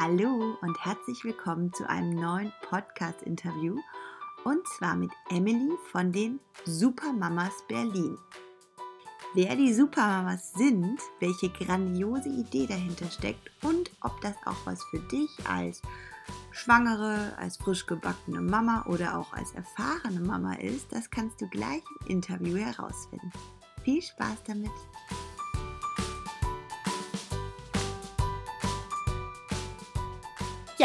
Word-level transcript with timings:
Hallo 0.00 0.56
und 0.60 0.78
herzlich 0.84 1.24
willkommen 1.24 1.72
zu 1.72 1.88
einem 1.88 2.14
neuen 2.20 2.52
Podcast-Interview 2.70 3.80
und 4.44 4.64
zwar 4.68 4.94
mit 4.94 5.10
Emily 5.28 5.72
von 5.90 6.12
den 6.12 6.38
Supermamas 6.64 7.64
Berlin. 7.66 8.16
Wer 9.34 9.56
die 9.56 9.74
Supermamas 9.74 10.52
sind, 10.52 11.00
welche 11.18 11.48
grandiose 11.48 12.28
Idee 12.28 12.68
dahinter 12.68 13.10
steckt 13.10 13.50
und 13.64 13.90
ob 14.00 14.20
das 14.20 14.36
auch 14.46 14.64
was 14.66 14.84
für 14.84 15.00
dich 15.00 15.30
als 15.48 15.82
Schwangere, 16.52 17.36
als 17.36 17.56
frisch 17.56 17.84
gebackene 17.84 18.40
Mama 18.40 18.84
oder 18.86 19.18
auch 19.18 19.32
als 19.32 19.50
erfahrene 19.50 20.20
Mama 20.20 20.54
ist, 20.54 20.92
das 20.92 21.10
kannst 21.10 21.40
du 21.40 21.48
gleich 21.48 21.82
im 22.02 22.06
Interview 22.06 22.56
herausfinden. 22.56 23.32
Viel 23.82 24.00
Spaß 24.00 24.44
damit! 24.46 24.70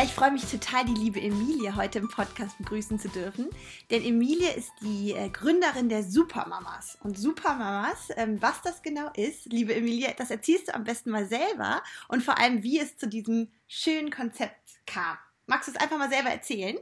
Ich 0.03 0.11
freue 0.11 0.31
mich 0.31 0.43
total, 0.43 0.83
die 0.83 0.95
liebe 0.95 1.21
Emilie 1.21 1.77
heute 1.77 1.99
im 1.99 2.09
Podcast 2.09 2.57
begrüßen 2.57 2.99
zu 2.99 3.07
dürfen. 3.07 3.49
Denn 3.89 4.03
Emilie 4.03 4.51
ist 4.51 4.69
die 4.81 5.13
äh, 5.13 5.29
Gründerin 5.29 5.87
der 5.87 6.03
Supermamas. 6.03 6.97
Und 7.03 7.17
Supermamas, 7.17 8.09
ähm, 8.17 8.41
was 8.41 8.61
das 8.63 8.81
genau 8.81 9.09
ist, 9.15 9.45
liebe 9.45 9.73
Emilie, 9.73 10.13
das 10.17 10.29
erzählst 10.29 10.67
du 10.67 10.75
am 10.75 10.83
besten 10.83 11.09
mal 11.09 11.25
selber. 11.25 11.81
Und 12.09 12.21
vor 12.21 12.37
allem, 12.37 12.63
wie 12.63 12.81
es 12.81 12.97
zu 12.97 13.07
diesem 13.07 13.49
schönen 13.69 14.11
Konzept 14.11 14.85
kam. 14.85 15.17
Magst 15.45 15.69
du 15.69 15.71
es 15.71 15.79
einfach 15.79 15.97
mal 15.97 16.09
selber 16.09 16.31
erzählen? 16.31 16.77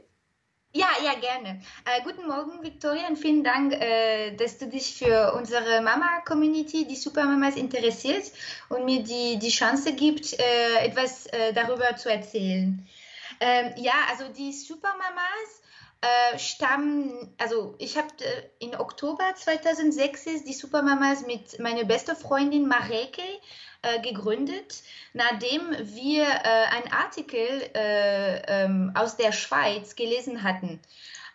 Ja, 0.74 0.88
ja, 1.04 1.14
gerne. 1.14 1.60
Äh, 1.84 2.02
guten 2.02 2.26
Morgen, 2.26 2.60
Victoria, 2.60 3.06
und 3.06 3.18
vielen 3.18 3.44
Dank, 3.44 3.72
äh, 3.74 4.34
dass 4.34 4.58
du 4.58 4.66
dich 4.66 4.96
für 4.96 5.34
unsere 5.34 5.80
Mama-Community, 5.80 6.88
die 6.88 6.96
Supermamas, 6.96 7.54
interessierst 7.54 8.34
und 8.68 8.84
mir 8.84 9.04
die, 9.04 9.38
die 9.38 9.50
Chance 9.50 9.92
gibt, 9.92 10.32
äh, 10.40 10.86
etwas 10.86 11.26
äh, 11.26 11.52
darüber 11.52 11.94
zu 11.94 12.10
erzählen. 12.10 12.84
Ähm, 13.44 13.72
ja, 13.76 13.94
also 14.08 14.32
die 14.32 14.52
Supermamas 14.52 15.62
äh, 16.00 16.38
stammen, 16.38 17.34
also 17.38 17.74
ich 17.78 17.96
habe 17.96 18.06
äh, 18.20 18.42
in 18.60 18.76
Oktober 18.76 19.34
2006 19.34 20.26
ist 20.26 20.46
die 20.46 20.52
Supermamas 20.52 21.26
mit 21.26 21.58
meiner 21.58 21.82
beste 21.82 22.14
Freundin 22.14 22.68
Mareke 22.68 23.20
äh, 23.82 24.00
gegründet, 24.00 24.84
nachdem 25.12 25.72
wir 25.80 26.22
äh, 26.22 26.66
einen 26.70 26.92
Artikel 26.92 27.68
äh, 27.74 28.42
ähm, 28.46 28.92
aus 28.94 29.16
der 29.16 29.32
Schweiz 29.32 29.96
gelesen 29.96 30.44
hatten. 30.44 30.78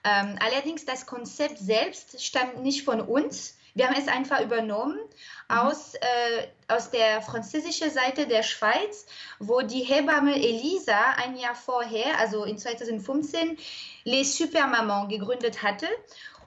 Ähm, 0.06 0.40
allerdings 0.40 0.86
das 0.86 1.08
Konzept 1.08 1.58
selbst 1.58 2.24
stammt 2.24 2.64
nicht 2.64 2.86
von 2.86 3.02
uns, 3.02 3.57
wir 3.78 3.88
haben 3.88 3.96
es 3.96 4.08
einfach 4.08 4.42
übernommen 4.42 4.98
mhm. 4.98 5.58
aus, 5.58 5.94
äh, 5.94 6.48
aus 6.68 6.90
der 6.90 7.22
französischen 7.22 7.92
Seite 7.92 8.28
der 8.28 8.44
Schweiz, 8.44 9.06
wo 9.40 9.62
die 9.62 9.84
Hebamme 9.84 10.36
Elisa 10.36 11.00
ein 11.24 11.38
Jahr 11.38 11.56
vorher, 11.56 12.18
also 12.20 12.44
in 12.44 12.58
2015, 12.58 13.58
Les 14.04 14.38
Supermamans 14.38 15.10
gegründet 15.10 15.62
hatte. 15.62 15.88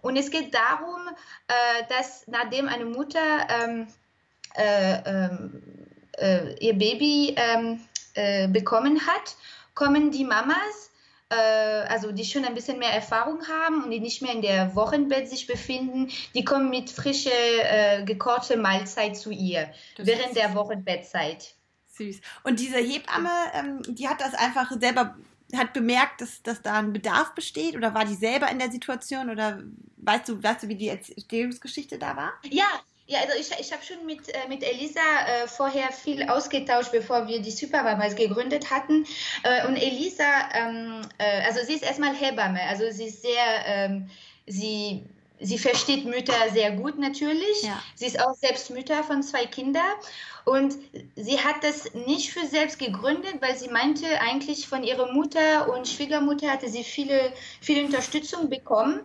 Und 0.03 0.17
es 0.17 0.31
geht 0.31 0.55
darum, 0.55 1.01
äh, 1.47 1.85
dass 1.89 2.27
nachdem 2.27 2.69
eine 2.69 2.87
Mutter 2.87 3.21
ähm, 3.49 3.87
äh, 4.57 4.95
ähm, 5.05 5.63
äh 6.19 6.55
ihr 6.59 6.75
Baby 6.75 7.35
ähm, 7.37 7.81
äh, 8.15 8.49
bekommen 8.49 9.07
hat, 9.07 9.37
kommen 9.75 10.11
die 10.11 10.25
Mamas 10.25 10.91
also 11.35 12.13
die 12.13 12.25
schon 12.25 12.45
ein 12.45 12.55
bisschen 12.55 12.79
mehr 12.79 12.93
Erfahrung 12.93 13.47
haben 13.47 13.85
und 13.85 13.91
die 13.91 14.01
nicht 14.01 14.21
mehr 14.23 14.33
in 14.33 14.43
der 14.43 14.75
Wochenbett 14.75 15.29
sich 15.29 15.47
befinden, 15.47 16.11
die 16.35 16.45
kommen 16.45 16.71
mit 16.71 16.91
frische, 16.91 17.31
äh, 17.31 18.05
gekochte 18.05 18.57
Mahlzeit 18.57 19.17
zu 19.17 19.31
ihr 19.31 19.71
das 19.97 20.07
während 20.07 20.37
der 20.37 20.55
Wochenbettzeit. 20.55 21.55
Süß. 21.87 22.21
Und 22.45 22.61
diese 22.61 22.79
Hebamme, 22.79 23.31
ähm, 23.55 23.83
die 23.87 24.09
hat 24.09 24.21
das 24.21 24.35
einfach 24.35 24.71
selber, 24.81 25.17
hat 25.55 25.73
bemerkt, 25.73 26.21
dass, 26.21 26.43
dass 26.43 26.63
da 26.63 26.79
ein 26.79 26.93
Bedarf 26.93 27.35
besteht 27.35 27.77
oder 27.77 27.95
war 27.95 28.05
die 28.05 28.15
selber 28.15 28.51
in 28.51 28.59
der 28.59 28.71
Situation 28.71 29.31
oder 29.31 29.63
weißt 29.99 30.29
du, 30.29 30.43
weißt 30.43 30.65
du, 30.65 30.69
wie 30.69 30.77
die 30.77 30.89
Erzählungsgeschichte 30.89 31.99
da 31.99 32.17
war? 32.17 32.33
Ja, 32.45 32.67
ja, 33.11 33.19
also 33.23 33.33
ich, 33.39 33.51
ich 33.59 33.73
habe 33.73 33.83
schon 33.85 34.07
mit, 34.07 34.29
äh, 34.29 34.49
mit 34.49 34.63
Elisa 34.63 35.01
äh, 35.01 35.49
vorher 35.49 35.91
viel 35.91 36.23
ausgetauscht, 36.29 36.93
bevor 36.93 37.27
wir 37.27 37.43
die 37.43 37.51
Supermamas 37.51 38.15
gegründet 38.15 38.71
hatten. 38.71 39.05
Äh, 39.43 39.67
und 39.67 39.77
Elisa, 39.77 40.23
ähm, 40.55 41.03
äh, 41.19 41.43
also 41.45 41.59
sie 41.67 41.75
ist 41.75 41.83
erstmal 41.83 42.15
Hebamme, 42.15 42.63
also 42.69 42.85
sie 42.93 43.07
ist 43.07 43.23
sehr, 43.23 43.67
ähm, 43.67 44.09
sie, 44.47 45.03
sie 45.41 45.59
versteht 45.59 46.05
Mütter 46.05 46.51
sehr 46.53 46.71
gut 46.71 47.01
natürlich. 47.01 47.63
Ja. 47.63 47.83
Sie 47.97 48.07
ist 48.07 48.21
auch 48.21 48.35
selbst 48.35 48.71
Mütter 48.71 49.03
von 49.03 49.25
zwei 49.25 49.45
Kindern. 49.45 49.83
Und 50.45 50.75
sie 51.17 51.39
hat 51.41 51.65
das 51.65 51.93
nicht 52.07 52.33
für 52.33 52.47
selbst 52.47 52.79
gegründet, 52.79 53.35
weil 53.41 53.57
sie 53.57 53.69
meinte, 53.69 54.07
eigentlich 54.21 54.69
von 54.69 54.85
ihrer 54.85 55.13
Mutter 55.13 55.73
und 55.75 55.87
Schwiegermutter 55.87 56.51
hatte 56.51 56.69
sie 56.69 56.85
viele, 56.85 57.33
viele 57.61 57.85
Unterstützung 57.85 58.49
bekommen. 58.49 59.01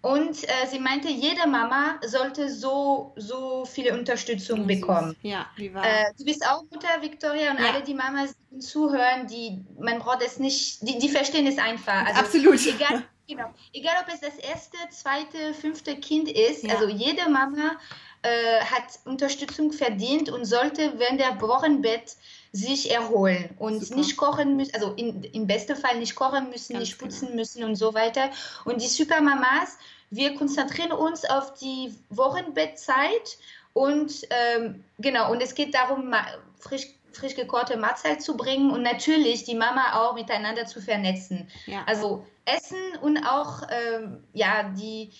Und 0.00 0.44
äh, 0.44 0.66
sie 0.70 0.78
meinte, 0.78 1.08
jede 1.08 1.46
Mama 1.48 1.98
sollte 2.06 2.48
so, 2.48 3.12
so 3.16 3.64
viele 3.64 3.98
Unterstützung 3.98 4.66
bekommen. 4.66 5.16
Ja, 5.22 5.46
wie 5.56 5.74
war 5.74 5.84
äh, 5.84 6.04
Du 6.16 6.24
bist 6.24 6.46
auch 6.46 6.62
Mutter, 6.70 6.88
Victoria, 7.00 7.50
und 7.50 7.58
ja. 7.58 7.72
alle 7.72 7.82
die 7.82 7.94
Mamas, 7.94 8.34
zuhören, 8.60 9.26
die, 9.26 9.60
man 9.78 9.98
braucht 9.98 10.22
es 10.22 10.38
nicht, 10.38 10.82
die, 10.82 10.98
die 10.98 11.08
verstehen 11.08 11.46
es 11.46 11.58
einfach. 11.58 12.06
Also, 12.06 12.20
Absolut. 12.20 12.66
Egal, 12.66 13.02
genau, 13.26 13.52
egal, 13.72 13.94
ob 14.02 14.12
es 14.12 14.20
das 14.20 14.36
erste, 14.36 14.76
zweite, 14.90 15.52
fünfte 15.52 15.96
Kind 15.96 16.28
ist, 16.30 16.64
ja. 16.64 16.74
also 16.74 16.88
jede 16.88 17.28
Mama 17.28 17.76
äh, 18.22 18.60
hat 18.60 19.00
Unterstützung 19.04 19.72
verdient 19.72 20.30
und 20.30 20.44
sollte 20.44 20.98
während 20.98 21.20
der 21.20 21.40
Wochenbett 21.40 22.16
sich 22.52 22.90
erholen 22.90 23.50
und 23.58 23.80
Super. 23.80 24.00
nicht 24.00 24.16
kochen 24.16 24.56
müssen, 24.56 24.74
also 24.74 24.92
in, 24.94 25.22
im 25.24 25.46
besten 25.46 25.76
Fall 25.76 25.98
nicht 25.98 26.14
kochen 26.14 26.48
müssen, 26.50 26.74
Ganz 26.74 26.84
nicht 26.88 26.98
putzen 26.98 27.26
genau. 27.26 27.36
müssen 27.36 27.64
und 27.64 27.76
so 27.76 27.94
weiter. 27.94 28.30
Und 28.64 28.80
die 28.80 28.86
Supermamas, 28.86 29.78
wir 30.10 30.34
konzentrieren 30.34 30.92
uns 30.92 31.24
auf 31.24 31.54
die 31.54 31.94
Wochenbettzeit 32.10 33.38
und 33.74 34.12
ähm, 34.30 34.82
genau, 34.98 35.30
und 35.30 35.42
es 35.42 35.54
geht 35.54 35.74
darum, 35.74 36.14
frisch, 36.58 36.86
frisch 37.12 37.34
gekochte 37.34 37.76
Mahlzeit 37.76 38.22
zu 38.22 38.36
bringen 38.36 38.70
und 38.70 38.82
natürlich 38.82 39.44
die 39.44 39.54
Mama 39.54 40.00
auch 40.00 40.14
miteinander 40.14 40.64
zu 40.64 40.80
vernetzen. 40.80 41.48
Ja. 41.66 41.84
Also 41.86 42.26
Essen 42.46 42.78
und 43.02 43.18
auch 43.18 43.62
ähm, 43.70 44.24
ja, 44.32 44.62
die, 44.62 45.10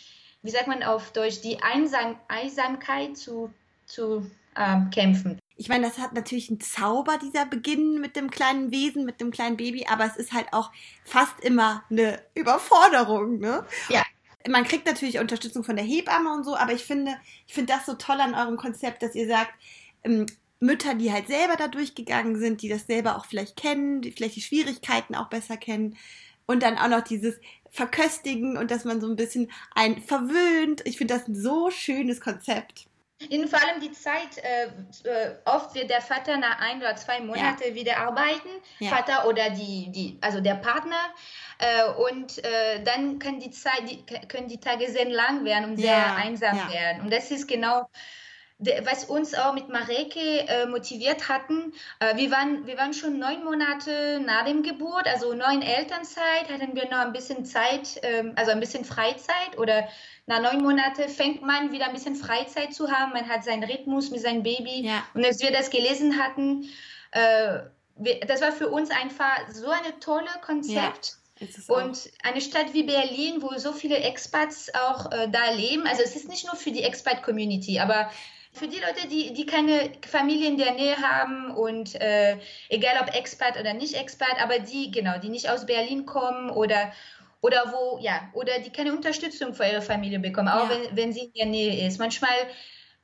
wie 0.42 0.50
sagt 0.50 0.66
man 0.66 0.82
auf 0.82 1.12
Deutsch, 1.12 1.42
die 1.42 1.62
Einsam 1.62 2.18
Einsamkeit 2.28 3.18
zu, 3.18 3.52
zu 3.84 4.28
ähm, 4.56 4.88
kämpfen 4.90 5.38
ich 5.58 5.68
meine, 5.68 5.86
das 5.86 5.98
hat 5.98 6.12
natürlich 6.12 6.48
einen 6.48 6.60
Zauber, 6.60 7.18
dieser 7.18 7.44
Beginn 7.44 8.00
mit 8.00 8.14
dem 8.14 8.30
kleinen 8.30 8.70
Wesen, 8.70 9.04
mit 9.04 9.20
dem 9.20 9.32
kleinen 9.32 9.56
Baby, 9.56 9.86
aber 9.90 10.04
es 10.04 10.16
ist 10.16 10.32
halt 10.32 10.46
auch 10.52 10.70
fast 11.04 11.40
immer 11.40 11.82
eine 11.90 12.22
Überforderung, 12.34 13.40
ne? 13.40 13.66
Ja. 13.88 14.04
Man 14.48 14.64
kriegt 14.64 14.86
natürlich 14.86 15.18
Unterstützung 15.18 15.64
von 15.64 15.74
der 15.74 15.84
Hebamme 15.84 16.32
und 16.32 16.44
so, 16.44 16.56
aber 16.56 16.72
ich 16.72 16.84
finde, 16.84 17.16
ich 17.46 17.54
finde 17.54 17.72
das 17.72 17.86
so 17.86 17.94
toll 17.94 18.20
an 18.20 18.34
eurem 18.34 18.56
Konzept, 18.56 19.02
dass 19.02 19.16
ihr 19.16 19.26
sagt, 19.26 19.52
ähm, 20.04 20.26
Mütter, 20.60 20.94
die 20.94 21.12
halt 21.12 21.26
selber 21.26 21.56
da 21.56 21.66
durchgegangen 21.66 22.38
sind, 22.38 22.62
die 22.62 22.68
das 22.68 22.86
selber 22.86 23.16
auch 23.16 23.26
vielleicht 23.26 23.56
kennen, 23.56 24.00
die 24.00 24.12
vielleicht 24.12 24.36
die 24.36 24.42
Schwierigkeiten 24.42 25.16
auch 25.16 25.28
besser 25.28 25.56
kennen 25.56 25.96
und 26.46 26.62
dann 26.62 26.78
auch 26.78 26.88
noch 26.88 27.02
dieses 27.02 27.34
Verköstigen 27.70 28.56
und 28.56 28.70
dass 28.70 28.84
man 28.84 29.00
so 29.00 29.08
ein 29.08 29.16
bisschen 29.16 29.50
ein 29.74 30.00
verwöhnt. 30.02 30.82
Ich 30.84 30.98
finde 30.98 31.14
das 31.14 31.26
ein 31.26 31.34
so 31.34 31.70
schönes 31.70 32.20
Konzept. 32.20 32.87
In 33.30 33.48
vor 33.48 33.58
allem 33.58 33.80
die 33.80 33.90
Zeit, 33.90 34.38
äh, 34.38 34.66
äh, 35.08 35.34
oft 35.44 35.74
wird 35.74 35.90
der 35.90 36.00
Vater 36.00 36.36
nach 36.36 36.60
ein 36.60 36.78
oder 36.78 36.94
zwei 36.94 37.18
Monaten 37.18 37.64
ja. 37.68 37.74
wieder 37.74 37.96
arbeiten, 37.96 38.48
ja. 38.78 38.90
Vater 38.90 39.26
oder 39.26 39.50
die, 39.50 39.90
die, 39.90 40.18
also 40.20 40.40
der 40.40 40.54
Partner. 40.54 41.12
Äh, 41.58 42.12
und 42.12 42.38
äh, 42.44 42.82
dann 42.84 43.18
kann 43.18 43.40
die 43.40 43.50
Zeit, 43.50 43.82
die, 43.90 44.06
können 44.28 44.46
die 44.46 44.60
Tage 44.60 44.88
sehr 44.88 45.08
lang 45.08 45.44
werden 45.44 45.70
und 45.70 45.76
sehr 45.78 45.90
ja. 45.90 46.14
einsam 46.14 46.56
werden. 46.70 47.02
Und 47.02 47.12
das 47.12 47.32
ist 47.32 47.48
genau 47.48 47.88
was 48.58 49.04
uns 49.04 49.34
auch 49.34 49.54
mit 49.54 49.68
Mareke 49.68 50.20
äh, 50.20 50.66
motiviert 50.66 51.28
hatten. 51.28 51.72
Äh, 52.00 52.16
wir, 52.16 52.30
waren, 52.30 52.66
wir 52.66 52.76
waren 52.76 52.92
schon 52.92 53.18
neun 53.18 53.44
Monate 53.44 54.20
nach 54.24 54.44
dem 54.44 54.64
Geburt, 54.64 55.06
also 55.06 55.32
neun 55.32 55.62
Elternzeit, 55.62 56.48
hatten 56.48 56.74
wir 56.74 56.86
noch 56.86 56.98
ein 56.98 57.12
bisschen 57.12 57.44
Zeit, 57.44 58.00
ähm, 58.02 58.32
also 58.34 58.50
ein 58.50 58.58
bisschen 58.58 58.84
Freizeit 58.84 59.56
oder 59.58 59.88
nach 60.26 60.42
neun 60.42 60.62
Monaten 60.62 61.08
fängt 61.08 61.42
man 61.42 61.70
wieder 61.70 61.86
ein 61.86 61.92
bisschen 61.92 62.16
Freizeit 62.16 62.74
zu 62.74 62.90
haben. 62.90 63.12
Man 63.12 63.28
hat 63.28 63.44
seinen 63.44 63.62
Rhythmus 63.62 64.10
mit 64.10 64.20
seinem 64.20 64.42
Baby. 64.42 64.86
Ja. 64.86 65.04
Und 65.14 65.24
als 65.24 65.40
wir 65.40 65.52
das 65.52 65.70
gelesen 65.70 66.18
hatten, 66.18 66.68
äh, 67.12 67.60
wir, 67.96 68.20
das 68.26 68.40
war 68.40 68.52
für 68.52 68.68
uns 68.68 68.90
einfach 68.90 69.48
so 69.52 69.70
ein 69.70 70.00
tolles 70.00 70.40
Konzept. 70.44 71.16
Ja. 71.38 71.76
Und 71.76 72.10
eine 72.24 72.40
Stadt 72.40 72.74
wie 72.74 72.82
Berlin, 72.82 73.40
wo 73.40 73.56
so 73.58 73.72
viele 73.72 73.98
Expats 73.98 74.74
auch 74.74 75.12
äh, 75.12 75.28
da 75.30 75.50
leben, 75.52 75.86
also 75.86 76.02
es 76.02 76.16
ist 76.16 76.28
nicht 76.28 76.46
nur 76.46 76.56
für 76.56 76.72
die 76.72 76.82
Expat-Community, 76.82 77.78
aber 77.78 78.10
für 78.52 78.68
die 78.68 78.78
Leute, 78.78 79.08
die, 79.08 79.32
die 79.32 79.46
keine 79.46 79.92
Familie 80.06 80.48
in 80.48 80.56
der 80.56 80.74
Nähe 80.74 80.96
haben 80.96 81.50
und 81.50 81.94
äh, 82.00 82.38
egal 82.68 82.96
ob 83.00 83.14
Expat 83.14 83.58
oder 83.58 83.74
nicht 83.74 83.94
Expat, 83.94 84.42
aber 84.42 84.58
die, 84.58 84.90
genau, 84.90 85.18
die 85.18 85.28
nicht 85.28 85.48
aus 85.48 85.66
Berlin 85.66 86.06
kommen 86.06 86.50
oder, 86.50 86.92
oder 87.40 87.72
wo, 87.72 87.98
ja, 87.98 88.28
oder 88.32 88.58
die 88.58 88.70
keine 88.70 88.92
Unterstützung 88.92 89.54
für 89.54 89.66
ihre 89.66 89.82
Familie 89.82 90.18
bekommen, 90.18 90.48
auch 90.48 90.68
ja. 90.68 90.70
wenn, 90.70 90.96
wenn 90.96 91.12
sie 91.12 91.26
in 91.26 91.32
der 91.34 91.46
Nähe 91.46 91.86
ist. 91.86 91.98
Manchmal, 91.98 92.36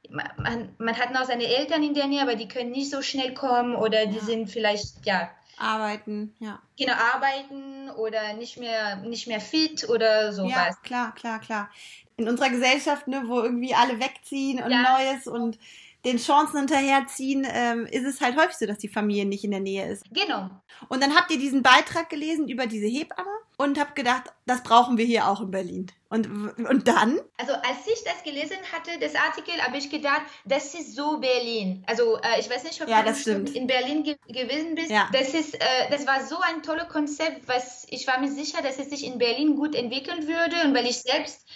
man, 0.08 0.74
man 0.78 0.98
hat 0.98 1.12
noch 1.12 1.24
seine 1.24 1.44
Eltern 1.44 1.82
in 1.82 1.94
der 1.94 2.06
Nähe, 2.06 2.22
aber 2.22 2.34
die 2.34 2.48
können 2.48 2.70
nicht 2.70 2.90
so 2.90 3.02
schnell 3.02 3.34
kommen 3.34 3.76
oder 3.76 4.06
die 4.06 4.16
ja. 4.16 4.24
sind 4.24 4.50
vielleicht, 4.50 5.04
ja, 5.04 5.30
arbeiten, 5.58 6.34
ja. 6.40 6.60
Genau, 6.76 6.94
arbeiten 6.94 7.90
oder 7.90 8.34
nicht 8.34 8.58
mehr, 8.58 8.96
nicht 8.96 9.26
mehr 9.26 9.40
fit 9.40 9.88
oder 9.88 10.32
sowas. 10.32 10.52
Ja, 10.52 10.70
klar, 10.82 11.14
klar, 11.14 11.40
klar. 11.40 11.70
In 12.16 12.28
unserer 12.28 12.50
Gesellschaft, 12.50 13.08
ne, 13.08 13.24
wo 13.26 13.40
irgendwie 13.40 13.74
alle 13.74 13.98
wegziehen 13.98 14.62
und 14.62 14.70
Ja. 14.70 14.98
Neues 14.98 15.26
und 15.26 15.58
den 16.04 16.18
Chancen 16.18 16.58
hinterherziehen, 16.58 17.46
ähm, 17.50 17.86
ist 17.86 18.04
es 18.04 18.20
halt 18.20 18.36
häufig 18.36 18.56
so, 18.56 18.66
dass 18.66 18.78
die 18.78 18.88
Familie 18.88 19.24
nicht 19.24 19.42
in 19.42 19.50
der 19.52 19.60
Nähe 19.60 19.90
ist. 19.90 20.04
Genau. 20.12 20.50
Und 20.88 21.02
dann 21.02 21.14
habt 21.16 21.30
ihr 21.30 21.38
diesen 21.38 21.62
Beitrag 21.62 22.10
gelesen 22.10 22.46
über 22.48 22.66
diese 22.66 22.86
Hebamme 22.86 23.30
und 23.56 23.80
habt 23.80 23.94
gedacht, 23.96 24.24
das 24.46 24.62
brauchen 24.62 24.98
wir 24.98 25.06
hier 25.06 25.28
auch 25.28 25.40
in 25.40 25.50
Berlin. 25.50 25.90
Und, 26.10 26.26
und 26.58 26.86
dann? 26.86 27.18
Also 27.38 27.54
als 27.54 27.86
ich 27.86 28.04
das 28.04 28.22
gelesen 28.22 28.56
hatte, 28.72 28.90
das 29.00 29.14
Artikel, 29.14 29.54
habe 29.62 29.78
ich 29.78 29.90
gedacht, 29.90 30.22
das 30.44 30.74
ist 30.74 30.94
so 30.94 31.18
Berlin. 31.18 31.82
Also 31.86 32.18
äh, 32.18 32.38
ich 32.38 32.50
weiß 32.50 32.64
nicht, 32.64 32.80
ob 32.82 32.88
Ja, 32.88 33.02
du 33.02 33.30
in 33.54 33.66
Berlin 33.66 34.02
ge 34.04 34.16
gewesen 34.28 34.74
bist. 34.74 34.90
Ja. 34.90 35.08
Das 35.12 35.32
ist, 35.32 35.54
äh, 35.54 35.90
das 35.90 36.06
war 36.06 36.24
so 36.24 36.36
ein 36.40 36.62
tolles 36.62 36.88
Konzept, 36.88 37.48
was 37.48 37.86
ich 37.88 38.06
war 38.06 38.20
mir 38.20 38.30
sicher, 38.30 38.60
dass 38.62 38.78
es 38.78 38.90
sich 38.90 39.04
in 39.04 39.18
Berlin 39.18 39.56
gut 39.56 39.74
entwickeln 39.74 40.28
würde. 40.28 40.56
Und 40.64 40.74
weil 40.74 40.86
ich 40.86 40.98
selbst 40.98 41.46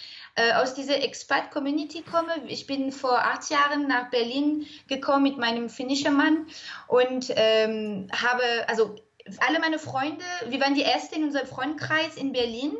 aus 0.55 0.73
dieser 0.73 1.03
Expat-Community 1.03 2.03
komme, 2.03 2.31
ich 2.47 2.67
bin 2.67 2.91
vor 2.91 3.17
acht 3.17 3.49
Jahren 3.49 3.87
nach 3.87 4.09
Berlin 4.09 4.65
gekommen 4.87 5.23
mit 5.23 5.37
meinem 5.37 5.69
finnischen 5.69 6.15
Mann 6.15 6.45
und 6.87 7.31
ähm, 7.35 8.07
habe, 8.11 8.43
also 8.67 8.95
alle 9.39 9.59
meine 9.59 9.79
Freunde, 9.79 10.23
wir 10.47 10.59
waren 10.59 10.75
die 10.75 10.83
Ersten 10.83 11.15
in 11.15 11.23
unserem 11.25 11.47
Freundkreis 11.47 12.15
in 12.15 12.31
Berlin 12.31 12.77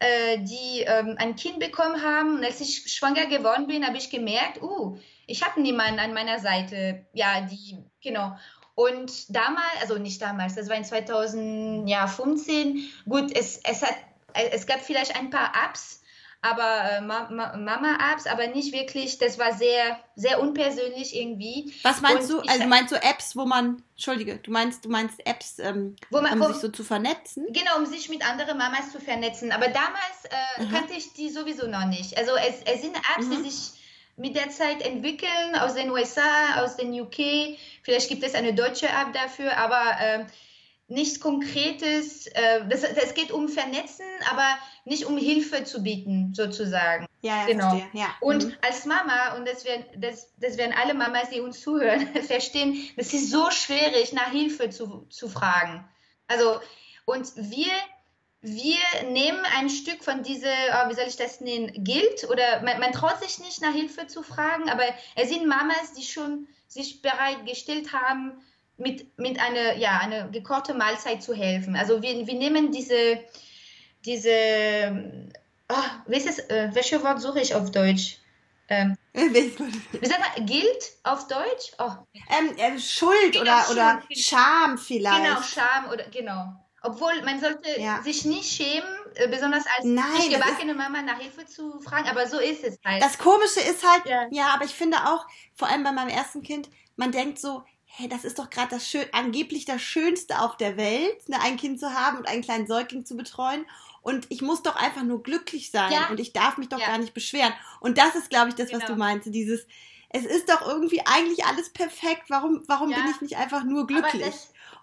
äh, 0.00 0.38
die 0.38 0.80
ähm, 0.80 1.14
ein 1.18 1.36
Kind 1.36 1.60
bekommen 1.60 2.02
haben. 2.02 2.36
Und 2.36 2.44
als 2.44 2.60
ich 2.60 2.92
schwanger 2.92 3.24
geworden 3.26 3.66
bin, 3.66 3.86
habe 3.86 3.96
ich 3.96 4.10
gemerkt, 4.10 4.62
uh, 4.62 4.98
ich 5.26 5.42
habe 5.42 5.62
niemanden 5.62 5.98
an 6.00 6.12
meiner 6.12 6.40
Seite. 6.40 7.06
Ja, 7.12 7.40
die, 7.42 7.78
genau. 8.02 8.36
Und 8.74 9.34
damals, 9.34 9.80
also 9.80 9.96
nicht 9.98 10.20
damals, 10.20 10.56
das 10.56 10.68
war 10.68 10.76
in 10.76 10.84
2015, 10.84 12.86
gut, 13.08 13.34
es, 13.34 13.60
es, 13.62 13.80
hat, 13.82 13.96
es 14.34 14.66
gab 14.66 14.80
vielleicht 14.80 15.16
ein 15.16 15.30
paar 15.30 15.52
Apps, 15.64 16.02
aber 16.44 16.90
äh, 16.92 17.00
Ma 17.00 17.28
Ma 17.30 17.56
Mama-Apps, 17.56 18.26
aber 18.26 18.46
nicht 18.48 18.72
wirklich, 18.74 19.16
das 19.18 19.38
war 19.38 19.54
sehr, 19.54 19.98
sehr 20.14 20.40
unpersönlich 20.40 21.16
irgendwie. 21.16 21.72
Was 21.82 22.00
meinst 22.02 22.30
Und 22.30 22.44
du? 22.44 22.48
Also 22.50 22.66
meinst 22.66 22.92
du 22.92 22.96
Apps, 23.02 23.34
wo 23.34 23.46
man, 23.46 23.82
Entschuldige, 23.94 24.36
du 24.36 24.50
meinst, 24.50 24.84
du 24.84 24.90
meinst 24.90 25.26
Apps, 25.26 25.58
ähm, 25.58 25.96
Wo 26.10 26.20
man- 26.20 26.34
um 26.34 26.40
wo- 26.40 26.52
sich 26.52 26.60
so 26.60 26.68
zu 26.68 26.84
vernetzen? 26.84 27.46
Genau, 27.50 27.78
um 27.78 27.86
sich 27.86 28.08
mit 28.10 28.28
anderen 28.28 28.58
Mamas 28.58 28.92
zu 28.92 29.00
vernetzen. 29.00 29.52
Aber 29.52 29.68
damals 29.68 30.24
äh, 30.58 30.62
Mhm. 30.64 30.70
kannte 30.70 30.94
ich 30.94 31.14
die 31.14 31.30
sowieso 31.30 31.66
noch 31.66 31.86
nicht. 31.86 32.16
Also 32.18 32.32
es, 32.36 32.60
es 32.72 32.82
sind 32.82 32.94
Apps, 32.96 33.26
Mhm. 33.26 33.30
die 33.42 33.50
sich 33.50 33.70
mit 34.16 34.36
der 34.36 34.50
Zeit 34.50 34.82
entwickeln 34.82 35.56
aus 35.58 35.74
den 35.74 35.90
USA, 35.90 36.62
aus 36.62 36.76
den 36.76 36.92
UK. 36.92 37.56
Vielleicht 37.82 38.08
gibt 38.08 38.22
es 38.22 38.34
eine 38.34 38.52
deutsche 38.54 38.86
App 38.86 39.12
dafür, 39.12 39.56
aber 39.56 39.82
ähm, 40.00 40.26
nichts 40.94 41.20
Konkretes. 41.20 42.26
Äh, 42.28 42.66
das 42.68 43.14
geht 43.14 43.30
um 43.30 43.48
Vernetzen, 43.48 44.06
aber 44.30 44.46
nicht 44.84 45.04
um 45.04 45.16
Hilfe 45.18 45.64
zu 45.64 45.82
bieten, 45.82 46.32
sozusagen. 46.34 47.06
Ja, 47.20 47.40
ja, 47.40 47.46
Genau. 47.46 47.70
verstehe. 47.70 47.88
Ja. 47.92 48.08
Und 48.20 48.44
Mhm. 48.46 48.54
als 48.62 48.84
Mama, 48.86 49.34
und 49.36 49.46
das 49.46 49.64
werden, 49.64 49.84
das, 50.00 50.32
das 50.38 50.56
werden 50.56 50.74
alle 50.80 50.94
Mamas, 50.94 51.30
die 51.30 51.40
uns 51.40 51.60
zuhören, 51.60 52.06
verstehen, 52.26 52.88
das 52.96 53.12
ist 53.12 53.30
so 53.30 53.50
schwierig, 53.50 54.12
nach 54.12 54.30
Hilfe 54.30 54.70
zu, 54.70 55.06
zu 55.10 55.28
fragen. 55.28 55.86
Also, 56.28 56.60
und 57.06 57.30
wir, 57.36 57.72
wir 58.40 58.76
nehmen 59.10 59.40
ein 59.56 59.68
Stück 59.70 60.04
von 60.04 60.22
dieser, 60.22 60.48
oh, 60.48 60.90
wie 60.90 60.94
soll 60.94 61.06
ich 61.08 61.16
das 61.16 61.40
nennen, 61.40 61.84
Guilt 61.84 62.24
oder 62.30 62.62
man, 62.62 62.78
man 62.80 62.92
traut 62.92 63.22
sich 63.22 63.38
nicht 63.38 63.60
nach 63.62 63.72
Hilfe 63.72 64.06
zu 64.06 64.22
fragen, 64.22 64.68
aber 64.70 64.84
es 65.16 65.28
sind 65.30 65.46
Mamas, 65.46 65.92
die 65.96 66.02
schon 66.04 66.46
sich 66.68 67.02
bereitgestellt 67.02 67.92
haben, 67.92 68.32
mit, 68.76 69.18
mit 69.18 69.38
einer, 69.40 69.76
ja, 69.76 69.98
eine 69.98 70.30
gekochte 70.30 70.74
Mahlzeit 70.74 71.22
zu 71.22 71.34
helfen. 71.34 71.76
Also 71.76 72.02
wir, 72.02 72.26
wir 72.26 72.34
nehmen 72.34 72.72
diese, 72.72 73.20
diese, 74.04 75.30
oh, 75.68 75.74
welches, 76.06 76.38
äh, 76.50 76.70
welches 76.72 77.02
Wort 77.02 77.20
suche 77.20 77.40
ich 77.40 77.54
auf 77.54 77.70
Deutsch? 77.70 78.18
Ähm, 78.68 78.96
wie 79.12 80.06
sagt 80.06 80.20
man, 80.36 80.46
Guilt 80.46 80.92
auf 81.02 81.26
Deutsch? 81.28 81.72
Oh, 81.78 81.90
ähm, 82.38 82.56
äh, 82.56 82.78
Schuld 82.78 83.32
Genau, 83.32 83.42
oder, 83.42 83.62
Schuld, 83.62 83.76
oder 83.78 84.02
genau. 84.08 84.20
Scham 84.20 84.78
vielleicht. 84.78 85.22
genau, 85.24 85.42
Scham 85.42 85.90
oder 85.92 86.04
genau. 86.08 86.54
Obwohl 86.82 87.22
man 87.22 87.40
sollte 87.40 87.80
Ja. 87.80 88.02
sich 88.02 88.24
nicht 88.26 88.44
schämen, 88.50 88.88
äh, 89.14 89.28
besonders 89.28 89.64
als 89.76 89.84
Nein, 89.84 90.04
nicht 90.18 90.30
gebackene 90.32 90.74
Mama 90.74 91.00
nach 91.02 91.18
Hilfe 91.18 91.46
zu 91.46 91.80
fragen, 91.80 92.08
aber 92.08 92.26
so 92.26 92.38
ist 92.38 92.62
es 92.64 92.78
halt. 92.84 93.02
Das 93.02 93.16
Komische 93.18 93.60
ist 93.60 93.86
halt, 93.88 94.04
ja. 94.06 94.26
Ja. 94.30 94.48
aber 94.54 94.64
ich 94.64 94.74
finde 94.74 94.98
auch, 94.98 95.26
vor 95.54 95.68
allem 95.68 95.82
bei 95.82 95.92
meinem 95.92 96.10
ersten 96.10 96.42
Kind, 96.42 96.68
man 96.96 97.10
denkt 97.10 97.38
so, 97.38 97.62
hey, 97.96 98.08
das 98.08 98.24
ist 98.24 98.38
doch 98.38 98.50
gerade 98.50 98.70
das 98.70 98.88
schön, 98.88 99.04
angeblich 99.12 99.64
das 99.66 99.80
Schönste 99.80 100.40
auf 100.40 100.56
der 100.56 100.76
Welt, 100.76 101.28
ne, 101.28 101.40
ein 101.40 101.56
Kind 101.56 101.78
zu 101.78 101.94
haben 101.94 102.18
und 102.18 102.26
einen 102.28 102.42
kleinen 102.42 102.66
Säugling 102.66 103.04
zu 103.06 103.16
betreuen. 103.16 103.64
Und 104.02 104.26
ich 104.30 104.42
muss 104.42 104.62
doch 104.62 104.76
einfach 104.76 105.02
nur 105.02 105.22
glücklich 105.22 105.70
sein 105.70 105.92
Ja. 105.92 106.08
und 106.10 106.18
ich 106.20 106.32
darf 106.32 106.58
mich 106.58 106.68
doch 106.68 106.80
Ja. 106.80 106.86
gar 106.86 106.98
nicht 106.98 107.14
beschweren. 107.14 107.52
Und 107.80 107.96
das 107.98 108.14
ist, 108.16 108.30
glaube 108.30 108.48
ich, 108.48 108.54
das, 108.56 108.72
was 108.72 108.80
Genau. 108.80 108.92
du 108.94 108.98
meinst. 108.98 109.32
Dieses, 109.32 109.66
es 110.10 110.24
ist 110.24 110.48
doch 110.50 110.66
irgendwie 110.66 111.02
eigentlich 111.06 111.44
alles 111.46 111.70
perfekt. 111.70 112.24
Warum, 112.28 112.62
warum 112.66 112.90
Ja. 112.90 112.96
bin 112.96 113.10
ich 113.12 113.20
nicht 113.20 113.36
einfach 113.36 113.64
nur 113.64 113.86
glücklich? 113.86 114.34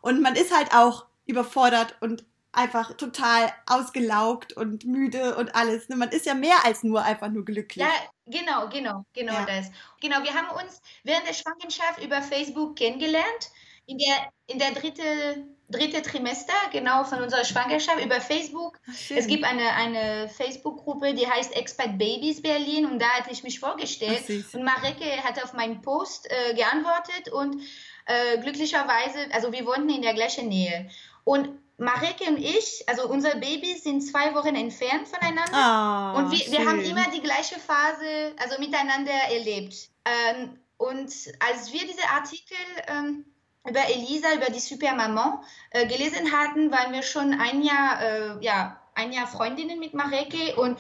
Und 0.02 0.22
man 0.22 0.36
ist 0.36 0.56
halt 0.56 0.74
auch 0.74 1.06
überfordert 1.26 1.96
und 2.00 2.24
einfach 2.54 2.94
total 2.98 3.52
ausgelaugt 3.66 4.54
und 4.54 4.86
müde 4.86 5.36
und 5.36 5.56
alles. 5.56 5.88
Ne? 5.90 5.96
Man 5.96 6.10
ist 6.10 6.26
ja 6.26 6.34
mehr 6.34 6.66
als 6.66 6.84
nur 6.84 7.04
einfach 7.04 7.30
nur 7.30 7.46
glücklich. 7.46 7.86
ja, 7.86 7.92
genau, 8.32 8.68
genau, 8.70 9.06
genau 9.14 9.34
Ja. 9.34 9.46
das. 9.46 9.72
Genau, 10.02 10.24
wir 10.24 10.34
haben 10.34 10.50
uns 10.64 10.82
während 11.04 11.28
der 11.28 11.34
Schwangerschaft 11.34 12.04
über 12.04 12.22
Facebook 12.22 12.76
kennengelernt. 12.76 13.52
In 13.88 13.98
der, 13.98 14.32
in 14.48 14.60
der 14.60 14.72
dritte, 14.72 15.46
dritte 15.68 16.02
Trimester, 16.02 16.54
genau 16.72 17.04
von 17.04 17.22
unserer 17.22 17.44
Schwangerschaft 17.44 18.04
über 18.04 18.22
Facebook. 18.22 18.80
Ach. 18.88 18.94
Es 19.10 19.28
gibt 19.28 19.44
eine, 19.44 19.70
eine 19.72 20.30
Facebook-Gruppe, 20.30 21.14
die 21.14 21.28
heißt 21.28 21.54
Expat 21.56 21.98
Babies 21.98 22.42
Berlin 22.42 22.86
und 22.86 23.00
da 23.00 23.08
hatte 23.10 23.32
ich 23.32 23.44
mich 23.44 23.60
Ach, 23.62 23.68
vorgestellt 23.70 24.26
süß. 24.26 24.54
und 24.56 24.64
Mareke 24.64 25.24
hat 25.24 25.44
auf 25.44 25.54
meinen 25.54 25.82
Post 25.82 26.30
äh, 26.32 26.54
geantwortet 26.54 27.30
und 27.34 27.62
äh, 28.06 28.38
glücklicherweise, 28.38 29.28
also 29.34 29.52
wir 29.52 29.66
wohnten 29.66 29.90
in 29.90 30.02
der 30.04 30.14
gleichen 30.14 30.48
Nähe 30.48 30.90
und 31.24 31.50
Mareke 31.82 32.26
und 32.30 32.38
ich, 32.38 32.84
also 32.88 33.10
unsere 33.10 33.38
Babys 33.38 33.84
sind 33.84 34.02
zwei 34.02 34.36
Wochen 34.36 34.56
entfernt 34.56 35.08
voneinander. 35.08 35.52
Ah, 35.54 36.14
und 36.14 36.32
wir, 36.32 36.52
wir 36.52 36.70
haben 36.70 36.80
immer 36.82 37.10
die 37.10 37.22
gleiche 37.22 37.60
Phase, 37.60 38.36
also 38.38 38.60
miteinander 38.60 39.12
erlebt. 39.32 39.90
Ähm, 40.06 40.60
und 40.78 41.12
als 41.40 41.74
wir 41.74 41.82
diese 41.82 42.08
Artikel 42.14 42.58
ähm, 42.88 43.26
über 43.68 43.80
Elisa, 43.90 44.34
über 44.36 44.52
die 44.52 44.60
Supermaman 44.60 45.40
äh, 45.72 45.88
gelesen 45.88 46.32
hatten, 46.32 46.72
waren 46.72 46.94
wir 46.94 47.02
schon 47.02 47.34
ein 47.34 47.64
Jahr, 47.64 48.02
äh, 48.02 48.46
ja, 48.46 48.80
ein 48.94 49.12
Jahr 49.12 49.26
Freundinnen 49.26 49.80
mit 49.80 49.96
Mareke. 49.96 50.56
Und 50.58 50.80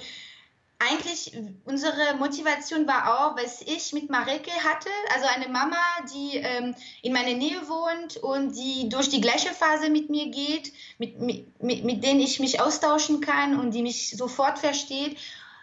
eigentlich 0.81 1.31
unsere 1.65 2.15
Motivation 2.17 2.87
war 2.87 3.19
auch, 3.19 3.37
was 3.37 3.61
ich 3.61 3.93
mit 3.93 4.09
Mareke 4.09 4.51
hatte, 4.51 4.89
also 5.13 5.27
eine 5.27 5.47
Mama, 5.47 5.77
die 6.13 6.37
ähm, 6.37 6.75
in 7.01 7.13
meiner 7.13 7.33
Nähe 7.33 7.67
wohnt 7.67 8.17
und 8.17 8.55
die 8.55 8.89
durch 8.89 9.09
die 9.09 9.21
gleiche 9.21 9.49
Phase 9.49 9.89
mit 9.89 10.09
mir 10.09 10.29
geht, 10.29 10.73
mit, 10.97 11.19
mit, 11.19 11.61
mit, 11.61 11.83
mit 11.83 12.03
denen 12.03 12.19
ich 12.19 12.39
mich 12.39 12.59
austauschen 12.59 13.21
kann 13.21 13.59
und 13.59 13.71
die 13.71 13.83
mich 13.83 14.17
sofort 14.17 14.59
versteht. 14.59 15.17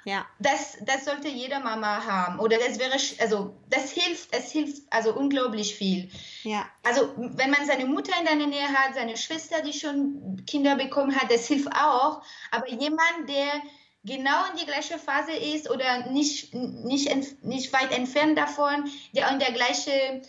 Ja. 0.05 0.25
Das, 0.39 0.79
das 0.87 1.05
sollte 1.05 1.29
jede 1.29 1.59
Mama 1.61 2.07
haben. 2.07 2.39
Oder 2.39 2.57
das 2.59 2.79
wäre, 2.79 2.97
also 3.21 3.55
das 3.69 3.91
hilft, 3.91 4.35
es 4.35 4.51
hilft 4.51 4.83
also 4.91 5.13
unglaublich 5.15 5.75
viel. 5.75 6.09
Ja. 6.45 6.67
Also 6.83 7.13
wenn 7.17 7.51
man 7.51 7.67
seine 7.67 7.85
Mutter 7.85 8.13
in 8.19 8.25
der 8.25 8.47
Nähe 8.47 8.69
hat, 8.69 8.95
seine 8.95 9.17
Schwester, 9.17 9.61
die 9.63 9.73
schon 9.73 10.43
Kinder 10.47 10.77
bekommen 10.77 11.15
hat, 11.15 11.31
das 11.31 11.47
hilft 11.47 11.69
auch. 11.75 12.23
Aber 12.53 12.69
jemand, 12.69 13.29
der 13.29 13.61
genau 14.09 14.45
in 14.51 14.59
die 14.59 14.67
gleiche 14.67 14.99
Phase 14.99 15.33
ist 15.33 15.71
oder 15.71 16.11
nicht, 16.11 16.55
nicht, 16.55 17.45
nicht 17.45 17.73
weit 17.73 17.93
entfernt 17.93 18.37
davon, 18.37 18.91
der 19.15 19.31
in 19.31 19.39
der 19.39 19.53
gleiche, 19.53 20.23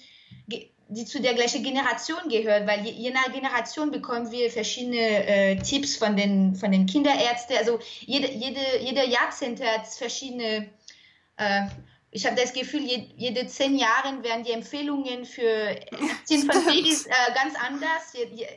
die 0.47 1.05
zu 1.05 1.21
der 1.21 1.33
gleichen 1.33 1.63
Generation 1.63 2.29
gehört, 2.29 2.67
weil 2.67 2.85
je, 2.85 2.91
je 2.91 3.11
nach 3.11 3.31
Generation 3.31 3.91
bekommen 3.91 4.31
wir 4.31 4.51
verschiedene 4.51 5.25
äh, 5.25 5.55
Tipps 5.57 5.95
von 5.95 6.15
den, 6.15 6.55
von 6.55 6.71
den 6.71 6.85
Kinderärzten. 6.85 7.57
Also 7.57 7.79
jede, 8.01 8.31
jede, 8.31 8.61
jede 8.81 9.07
Jahrzehnte 9.07 9.65
hat 9.65 9.87
verschiedene 9.87 10.69
äh, 11.37 11.67
ich 12.11 12.25
habe 12.25 12.35
das 12.35 12.53
Gefühl, 12.53 12.81
je, 12.81 13.07
jede 13.17 13.45
zehn 13.47 13.77
Jahre 13.77 14.23
werden 14.23 14.43
die 14.43 14.51
Empfehlungen 14.51 15.25
für 15.25 15.43
Erziehen 15.43 16.51
von. 16.51 16.65
Babys 16.65 17.05
äh, 17.05 17.11
ganz 17.35 17.53
anders. 17.55 18.13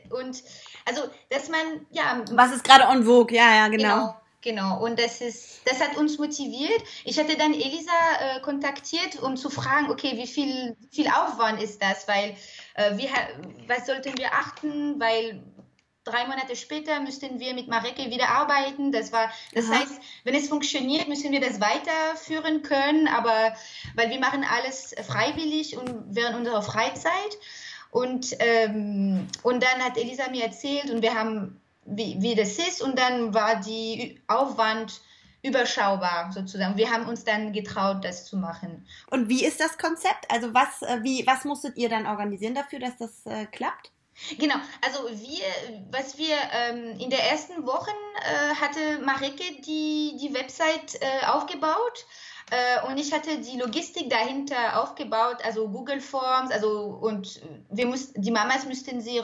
Und 0.09 0.43
also, 0.85 1.03
dass 1.29 1.49
man, 1.49 1.85
ja, 1.91 2.23
Was 2.31 2.51
ist 2.51 2.63
gerade 2.63 2.85
en 2.85 3.03
vogue? 3.03 3.35
Ja, 3.35 3.53
ja, 3.55 3.67
genau. 3.67 3.95
Genau, 3.95 4.15
genau. 4.43 4.83
Und 4.83 4.99
das 4.99 5.21
ist, 5.21 5.61
das 5.65 5.81
hat 5.81 5.97
uns 5.97 6.19
motiviert. 6.19 6.83
Ich 7.05 7.17
hatte 7.17 7.35
dann 7.35 7.53
Elisa 7.53 7.91
äh, 8.19 8.41
kontaktiert, 8.41 9.21
um 9.21 9.35
zu 9.37 9.49
fragen, 9.49 9.89
okay, 9.89 10.17
wie 10.17 10.27
viel, 10.27 10.75
viel 10.91 11.07
Aufwand 11.07 11.61
ist 11.61 11.81
das? 11.81 12.07
Weil 12.07 12.35
äh, 12.75 12.97
wir, 12.97 13.09
was 13.67 13.87
sollten 13.87 14.17
wir 14.17 14.33
achten? 14.33 14.99
Weil 14.99 15.43
drei 16.03 16.25
Monate 16.27 16.55
später 16.55 16.99
müssten 16.99 17.39
wir 17.39 17.53
mit 17.53 17.67
Mareke 17.67 18.09
wieder 18.11 18.29
arbeiten. 18.29 18.91
Das 18.91 19.11
war, 19.11 19.31
das 19.53 19.69
Aha. 19.69 19.79
heißt, 19.79 20.01
wenn 20.25 20.35
es 20.35 20.49
funktioniert, 20.49 21.07
müssen 21.07 21.31
wir 21.31 21.39
das 21.39 21.59
weiterführen 21.59 22.61
können. 22.61 23.07
Aber 23.07 23.53
weil 23.95 24.09
wir 24.09 24.19
machen 24.19 24.43
alles 24.43 24.93
freiwillig 25.07 25.77
und 25.77 26.15
während 26.15 26.35
unserer 26.35 26.61
Freizeit. 26.61 27.37
Und, 27.89 28.35
ähm, 28.39 29.27
und 29.43 29.63
dann 29.63 29.83
hat 29.83 29.97
Elisa 29.97 30.29
mir 30.29 30.45
erzählt 30.45 30.89
und 30.89 31.03
wir 31.03 31.13
haben, 31.13 31.61
wie, 31.85 32.17
wie 32.19 32.35
das 32.35 32.57
ist. 32.57 32.81
Und 32.81 32.97
dann 32.97 33.33
war 33.33 33.59
die 33.59 34.21
Aufwand 34.27 35.01
überschaubar 35.43 36.31
sozusagen. 36.31 36.77
Wir 36.77 36.89
haben 36.89 37.07
uns 37.07 37.25
dann 37.25 37.51
getraut, 37.51 38.03
das 38.03 38.25
zu 38.25 38.37
machen. 38.37 38.87
Und 39.09 39.29
wie 39.29 39.45
ist 39.45 39.59
das 39.59 39.77
Konzept? 39.77 40.29
Also 40.29 40.53
was, 40.53 40.81
äh, 40.81 41.03
wie, 41.03 41.27
was 41.27 41.43
musstet 41.43 41.77
ihr 41.77 41.89
dann 41.89 42.07
organisieren 42.07 42.55
dafür, 42.55 42.79
dass 42.79 42.97
das 42.97 43.25
äh, 43.25 43.45
klappt? 43.47 43.91
Genau, 44.37 44.55
also 44.85 45.09
wir, 45.09 45.43
was 45.91 46.17
wir 46.17 46.35
ähm, 46.51 46.99
in 46.99 47.09
der 47.09 47.31
ersten 47.31 47.65
Woche 47.65 47.91
äh, 48.21 48.55
hatte 48.55 48.99
Marike 49.03 49.43
die, 49.65 50.17
die 50.21 50.33
Website 50.33 51.01
äh, 51.01 51.25
aufgebaut 51.25 52.05
und 52.87 52.97
ich 52.97 53.11
hatte 53.11 53.39
die 53.39 53.57
Logistik 53.57 54.09
dahinter 54.09 54.81
aufgebaut, 54.81 55.37
also 55.43 55.67
Google 55.69 56.01
Forms, 56.01 56.51
also 56.51 56.97
und 57.01 57.41
wir 57.69 57.87
mussten, 57.87 58.21
die 58.21 58.31
Mamas 58.31 58.65
müssten 58.65 59.01
sie, 59.01 59.21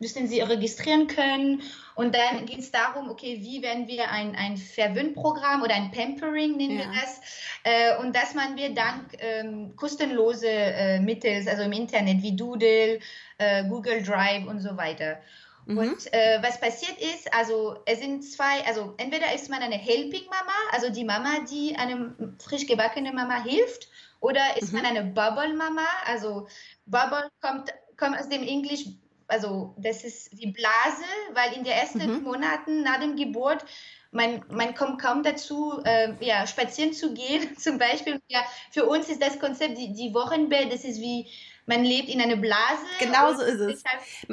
müssten 0.00 0.26
sie 0.26 0.40
registrieren 0.40 1.06
können 1.06 1.62
und 1.94 2.14
dann 2.14 2.46
ging 2.46 2.58
es 2.58 2.70
darum, 2.70 3.10
okay, 3.10 3.38
wie 3.40 3.62
werden 3.62 3.86
wir 3.86 4.10
ein, 4.10 4.34
ein 4.36 4.56
Verwöhnprogramm 4.56 5.62
oder 5.62 5.74
ein 5.74 5.90
Pampering 5.92 6.56
nennen 6.56 6.78
ja. 6.78 6.84
wir 6.84 7.00
das 7.00 7.20
äh, 7.64 7.96
und 8.02 8.14
dass 8.14 8.34
man 8.34 8.56
wir 8.56 8.74
dank 8.74 9.16
ähm, 9.18 9.76
kostenlose 9.76 10.48
äh, 10.48 11.00
Mittel, 11.00 11.48
also 11.48 11.62
im 11.62 11.72
Internet 11.72 12.22
wie 12.22 12.36
Doodle, 12.36 13.00
äh, 13.38 13.64
Google 13.68 14.02
Drive 14.02 14.46
und 14.46 14.60
so 14.60 14.76
weiter. 14.76 15.18
Mhm. 15.66 15.78
Und 15.78 16.12
äh, 16.12 16.38
was 16.42 16.60
passiert 16.60 16.98
ist, 17.00 17.32
also 17.32 17.80
es 17.86 18.00
sind 18.00 18.22
zwei, 18.24 18.64
also 18.66 18.94
entweder 18.96 19.32
ist 19.34 19.48
man 19.48 19.62
eine 19.62 19.76
Helping 19.76 20.24
Mama, 20.26 20.52
also 20.72 20.90
die 20.90 21.04
Mama, 21.04 21.40
die 21.50 21.76
einem 21.76 22.36
frisch 22.38 22.66
gebackene 22.66 23.12
Mama 23.12 23.42
hilft, 23.42 23.88
oder 24.20 24.56
ist 24.56 24.72
mhm. 24.72 24.78
man 24.78 24.86
eine 24.86 25.04
Bubble 25.04 25.54
Mama, 25.54 25.86
also 26.06 26.46
Bubble 26.86 27.30
kommt, 27.40 27.72
kommt 27.96 28.18
aus 28.18 28.28
dem 28.28 28.42
Englisch, 28.42 28.86
also 29.28 29.74
das 29.78 30.04
ist 30.04 30.30
die 30.32 30.52
Blase, 30.52 31.04
weil 31.32 31.52
in 31.52 31.64
den 31.64 31.72
ersten 31.72 31.98
mhm. 31.98 32.22
Monaten 32.22 32.82
nach 32.82 33.00
dem 33.00 33.16
Geburt 33.16 33.64
man, 34.12 34.44
man 34.50 34.74
kommt 34.74 35.00
kaum 35.00 35.22
dazu, 35.22 35.80
äh, 35.84 36.12
ja, 36.20 36.46
spazieren 36.46 36.92
zu 36.92 37.14
gehen, 37.14 37.56
zum 37.58 37.78
Beispiel. 37.78 38.20
Ja, 38.28 38.40
für 38.70 38.86
uns 38.86 39.08
ist 39.08 39.22
das 39.22 39.40
Konzept, 39.40 39.78
die, 39.78 39.92
die 39.92 40.14
Wochenbett, 40.14 40.72
das 40.72 40.84
ist 40.84 41.00
wie 41.00 41.28
man 41.66 41.84
lebt 41.84 42.08
in 42.08 42.20
einer 42.20 42.36
Blase. 42.36 42.82
Genau 42.98 43.34
so 43.34 43.42
ist 43.42 43.60
es. 43.60 43.84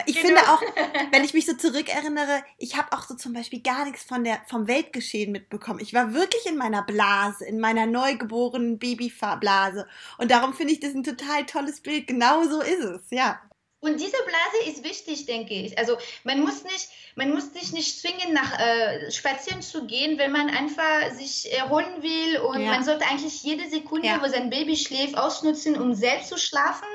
Ich 0.06 0.22
genau. 0.22 0.28
finde 0.28 0.42
auch, 0.52 0.62
wenn 1.12 1.24
ich 1.24 1.34
mich 1.34 1.46
so 1.46 1.54
zurückerinnere, 1.54 2.44
ich 2.58 2.78
habe 2.78 2.92
auch 2.92 3.04
so 3.04 3.16
zum 3.16 3.34
Beispiel 3.34 3.62
gar 3.62 3.86
nichts 3.86 4.04
von 4.04 4.24
der, 4.24 4.42
vom 4.48 4.68
Weltgeschehen 4.68 5.32
mitbekommen. 5.32 5.80
Ich 5.80 5.94
war 5.94 6.14
wirklich 6.14 6.46
in 6.46 6.58
meiner 6.58 6.84
Blase, 6.84 7.46
in 7.46 7.60
meiner 7.60 7.86
neugeborenen 7.86 8.80
Babyblase. 8.80 9.88
Und 10.18 10.32
darum 10.32 10.54
finde 10.54 10.74
ich 10.74 10.80
das 10.80 10.94
ein 10.94 11.04
total 11.04 11.46
tolles 11.46 11.82
Bild. 11.82 12.08
Genau 12.08 12.44
so 12.44 12.62
ist 12.62 12.84
es, 12.84 13.02
ja. 13.12 13.40
Und 13.82 13.98
diese 13.98 14.18
Blase 14.18 14.70
ist 14.70 14.84
wichtig, 14.84 15.26
denke 15.26 15.54
ich. 15.54 15.78
Also 15.78 15.98
man 16.26 16.42
muss 16.42 16.64
nicht, 16.66 16.90
man 17.16 17.32
muss 17.32 17.54
sich 17.54 17.72
nicht 17.72 17.98
zwingen, 18.00 18.34
nach 18.34 18.60
äh, 18.60 19.10
spazieren 19.10 19.62
zu 19.62 19.88
gehen, 19.88 20.18
wenn 20.18 20.34
man 20.34 20.50
einfach 20.50 21.12
sich 21.14 21.54
erholen 21.54 22.04
will. 22.04 22.40
Und 22.40 22.62
ja. 22.62 22.72
man 22.72 22.84
sollte 22.84 23.06
eigentlich 23.06 23.42
jede 23.42 23.70
Sekunde, 23.70 24.08
ja. 24.08 24.22
wo 24.22 24.28
sein 24.28 24.50
Baby 24.50 24.76
schläft, 24.76 25.18
ausnutzen, 25.18 25.80
um 25.80 25.94
selbst 25.94 26.28
zu 26.28 26.38
schlafen. 26.38 26.88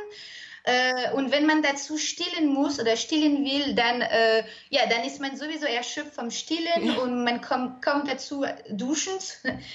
Äh, 0.65 1.13
und 1.13 1.31
wenn 1.31 1.45
man 1.45 1.63
dazu 1.63 1.99
stillen 1.99 2.49
muss 2.49 2.81
oder 2.81 2.97
stillen 2.97 3.45
will, 3.45 3.75
dann, 3.75 4.01
äh, 4.01 4.45
ja, 4.71 4.87
dann 4.87 5.05
ist 5.05 5.21
man 5.21 5.37
sowieso 5.37 5.67
erschöpft 5.67 6.15
vom 6.15 6.31
Stillen 6.31 6.87
ja. 6.87 6.95
und 6.95 7.23
man 7.23 7.43
kommt, 7.43 7.85
kommt 7.85 8.11
dazu, 8.11 8.47
duschen, 8.71 9.13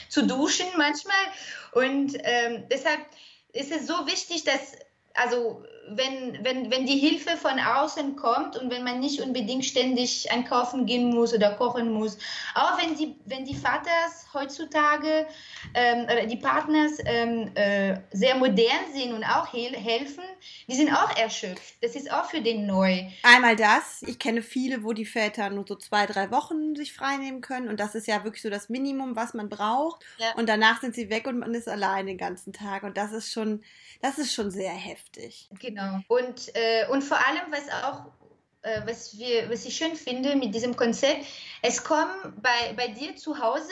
zu 0.09 0.25
duschen 0.27 0.65
manchmal. 0.77 1.15
Und 1.73 2.17
ähm, 2.23 2.65
deshalb 2.71 2.99
ist 3.53 3.71
es 3.71 3.85
so 3.85 4.07
wichtig, 4.07 4.43
dass 4.45 4.77
also 5.13 5.63
wenn, 5.95 6.43
wenn, 6.43 6.71
wenn 6.71 6.85
die 6.85 6.97
Hilfe 6.97 7.37
von 7.37 7.59
außen 7.59 8.15
kommt 8.15 8.57
und 8.57 8.69
wenn 8.71 8.83
man 8.83 8.99
nicht 8.99 9.21
unbedingt 9.21 9.65
ständig 9.65 10.31
einkaufen 10.31 10.85
gehen 10.85 11.09
muss 11.09 11.33
oder 11.33 11.51
kochen 11.51 11.91
muss, 11.91 12.17
auch 12.55 12.77
wenn 12.81 12.95
die, 12.95 13.15
wenn 13.25 13.45
die 13.45 13.55
Vaters 13.55 14.27
heutzutage 14.33 15.25
ähm, 15.73 16.03
oder 16.03 16.25
die 16.25 16.37
Partners 16.37 16.93
ähm, 17.05 17.51
äh, 17.55 17.97
sehr 18.11 18.35
modern 18.35 18.93
sind 18.93 19.13
und 19.13 19.23
auch 19.23 19.51
hel 19.51 19.75
helfen, 19.75 20.23
die 20.67 20.75
sind 20.75 20.91
auch 20.91 21.15
erschöpft. 21.17 21.75
Das 21.81 21.95
ist 21.95 22.11
auch 22.11 22.25
für 22.25 22.41
den 22.41 22.65
neu. 22.65 23.05
Einmal 23.23 23.55
das, 23.55 24.03
ich 24.03 24.19
kenne 24.19 24.41
viele, 24.41 24.83
wo 24.83 24.93
die 24.93 25.05
Väter 25.05 25.49
nur 25.49 25.65
so 25.67 25.75
zwei, 25.75 26.05
drei 26.05 26.31
Wochen 26.31 26.75
sich 26.75 26.93
freinehmen 26.93 27.41
können 27.41 27.69
und 27.69 27.79
das 27.79 27.95
ist 27.95 28.07
ja 28.07 28.23
wirklich 28.23 28.41
so 28.41 28.49
das 28.49 28.69
Minimum, 28.69 29.15
was 29.15 29.33
man 29.33 29.49
braucht 29.49 30.03
ja. 30.17 30.33
und 30.35 30.47
danach 30.47 30.81
sind 30.81 30.95
sie 30.95 31.09
weg 31.09 31.27
und 31.27 31.39
man 31.39 31.53
ist 31.53 31.67
allein 31.67 32.05
den 32.05 32.17
ganzen 32.17 32.53
Tag 32.53 32.83
und 32.83 32.97
das 32.97 33.11
ist 33.11 33.31
schon, 33.31 33.63
das 34.01 34.17
ist 34.17 34.33
schon 34.33 34.51
sehr 34.51 34.73
heftig. 34.73 35.49
Genau. 35.59 35.78
Und, 36.07 36.55
äh, 36.55 36.87
und 36.89 37.03
vor 37.03 37.17
allem, 37.17 37.51
was 37.51 37.69
auch 37.83 38.05
äh, 38.61 38.81
was, 38.85 39.17
wir, 39.17 39.49
was 39.49 39.65
ich 39.65 39.75
schön 39.75 39.95
finde 39.95 40.35
mit 40.35 40.53
diesem 40.53 40.75
Konzept, 40.75 41.25
es 41.61 41.83
kommen 41.83 42.33
bei, 42.41 42.73
bei 42.75 42.89
dir 42.89 43.15
zu 43.15 43.39
Hause 43.39 43.71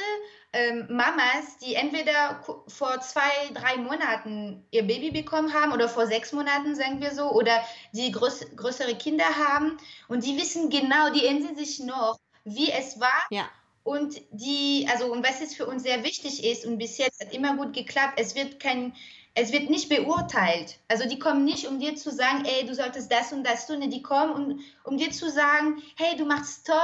ähm, 0.54 0.88
Mamas, 0.90 1.58
die 1.62 1.76
entweder 1.76 2.42
vor 2.68 3.02
zwei, 3.02 3.30
drei 3.54 3.78
Monaten 3.78 4.66
ihr 4.72 4.84
Baby 4.84 5.12
bekommen 5.12 5.54
haben 5.54 5.74
oder 5.74 5.90
vor 5.90 6.08
sechs 6.08 6.32
Monaten, 6.32 6.74
sagen 6.74 7.02
wir 7.02 7.14
so, 7.14 7.32
oder 7.32 7.62
die 7.92 8.12
größ 8.12 8.56
größere 8.56 8.96
Kinder 8.96 9.26
haben 9.26 9.78
und 10.08 10.24
die 10.24 10.38
wissen 10.38 10.70
genau, 10.70 11.10
die 11.12 11.26
erinnern 11.26 11.58
sich 11.58 11.80
noch, 11.80 12.18
wie 12.46 12.72
es 12.72 13.00
war. 13.00 13.28
Ja. 13.30 13.50
Und 13.84 14.22
die, 14.32 14.88
also, 14.92 15.12
und 15.12 15.26
was 15.26 15.40
jetzt 15.40 15.56
für 15.56 15.66
uns 15.66 15.84
sehr 15.84 16.04
wichtig 16.04 16.44
ist, 16.44 16.66
und 16.66 16.78
bis 16.78 16.98
jetzt 16.98 17.22
hat 17.22 17.34
immer 17.34 17.56
gut 17.56 17.74
geklappt, 17.74 18.20
es 18.20 18.36
wird 18.36 18.60
kein, 18.60 18.94
es 19.40 19.52
wird 19.52 19.70
nicht 19.70 19.88
beurteilt. 19.88 20.80
Also 20.88 21.08
die 21.08 21.20
kommen 21.20 21.46
nicht, 21.46 21.68
um 21.68 21.80
dir 21.80 21.96
zu 21.96 22.10
sagen, 22.12 22.44
ey, 22.46 22.66
du 22.66 22.74
solltest 22.74 23.12
das 23.12 23.32
und 23.32 23.46
das 23.46 23.68
tun. 23.68 23.88
Die 23.88 24.02
kommen, 24.02 24.34
um, 24.34 24.60
um 24.84 24.98
dir 24.98 25.12
zu 25.12 25.30
sagen, 25.30 25.84
hey, 25.96 26.18
du 26.18 26.26
machst 26.26 26.66
toll. 26.66 26.76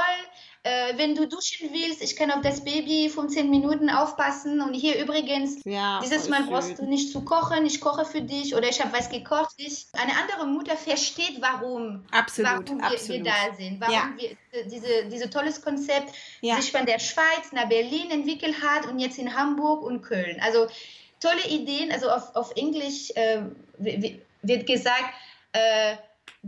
Äh, 0.62 0.96
wenn 0.96 1.16
du 1.16 1.26
duschen 1.26 1.70
willst, 1.72 2.00
ich 2.00 2.14
kann 2.14 2.30
auf 2.30 2.42
das 2.42 2.64
Baby 2.64 3.10
15 3.10 3.50
Minuten 3.50 3.90
aufpassen. 3.90 4.60
Und 4.60 4.72
hier 4.72 5.02
übrigens, 5.02 5.64
ja, 5.64 6.00
dieses 6.00 6.28
Mal 6.28 6.44
brauchst 6.44 6.78
du 6.78 6.84
nicht 6.84 7.10
zu 7.10 7.24
kochen, 7.24 7.66
ich 7.66 7.80
koche 7.80 8.04
für 8.04 8.22
dich 8.22 8.54
oder 8.54 8.68
ich 8.68 8.80
habe 8.80 8.96
was 8.96 9.10
gekocht. 9.10 9.54
Ich, 9.56 9.86
eine 9.92 10.12
andere 10.12 10.46
Mutter 10.46 10.76
versteht, 10.76 11.40
warum, 11.40 12.04
absolut, 12.12 12.50
warum 12.50 12.78
wir, 12.78 12.86
absolut. 12.86 13.24
wir 13.24 13.32
da 13.32 13.54
sind, 13.56 13.80
warum 13.80 13.94
ja. 13.94 14.12
wir 14.16 14.64
diese, 14.66 15.06
diese 15.10 15.28
tolles 15.28 15.60
Konzept 15.60 16.14
ja. 16.40 16.54
sich 16.54 16.70
von 16.70 16.86
der 16.86 17.00
Schweiz 17.00 17.50
nach 17.50 17.68
Berlin 17.68 18.12
entwickelt 18.12 18.62
hat 18.62 18.86
und 18.86 19.00
jetzt 19.00 19.18
in 19.18 19.36
Hamburg 19.36 19.82
und 19.82 20.02
Köln. 20.02 20.38
Also 20.40 20.68
tolle 21.20 21.46
Ideen, 21.48 21.92
also 21.92 22.10
auf, 22.10 22.34
auf 22.34 22.56
Englisch 22.56 23.10
äh, 23.14 23.42
wird 23.78 24.66
gesagt, 24.66 25.14
äh, 25.52 25.96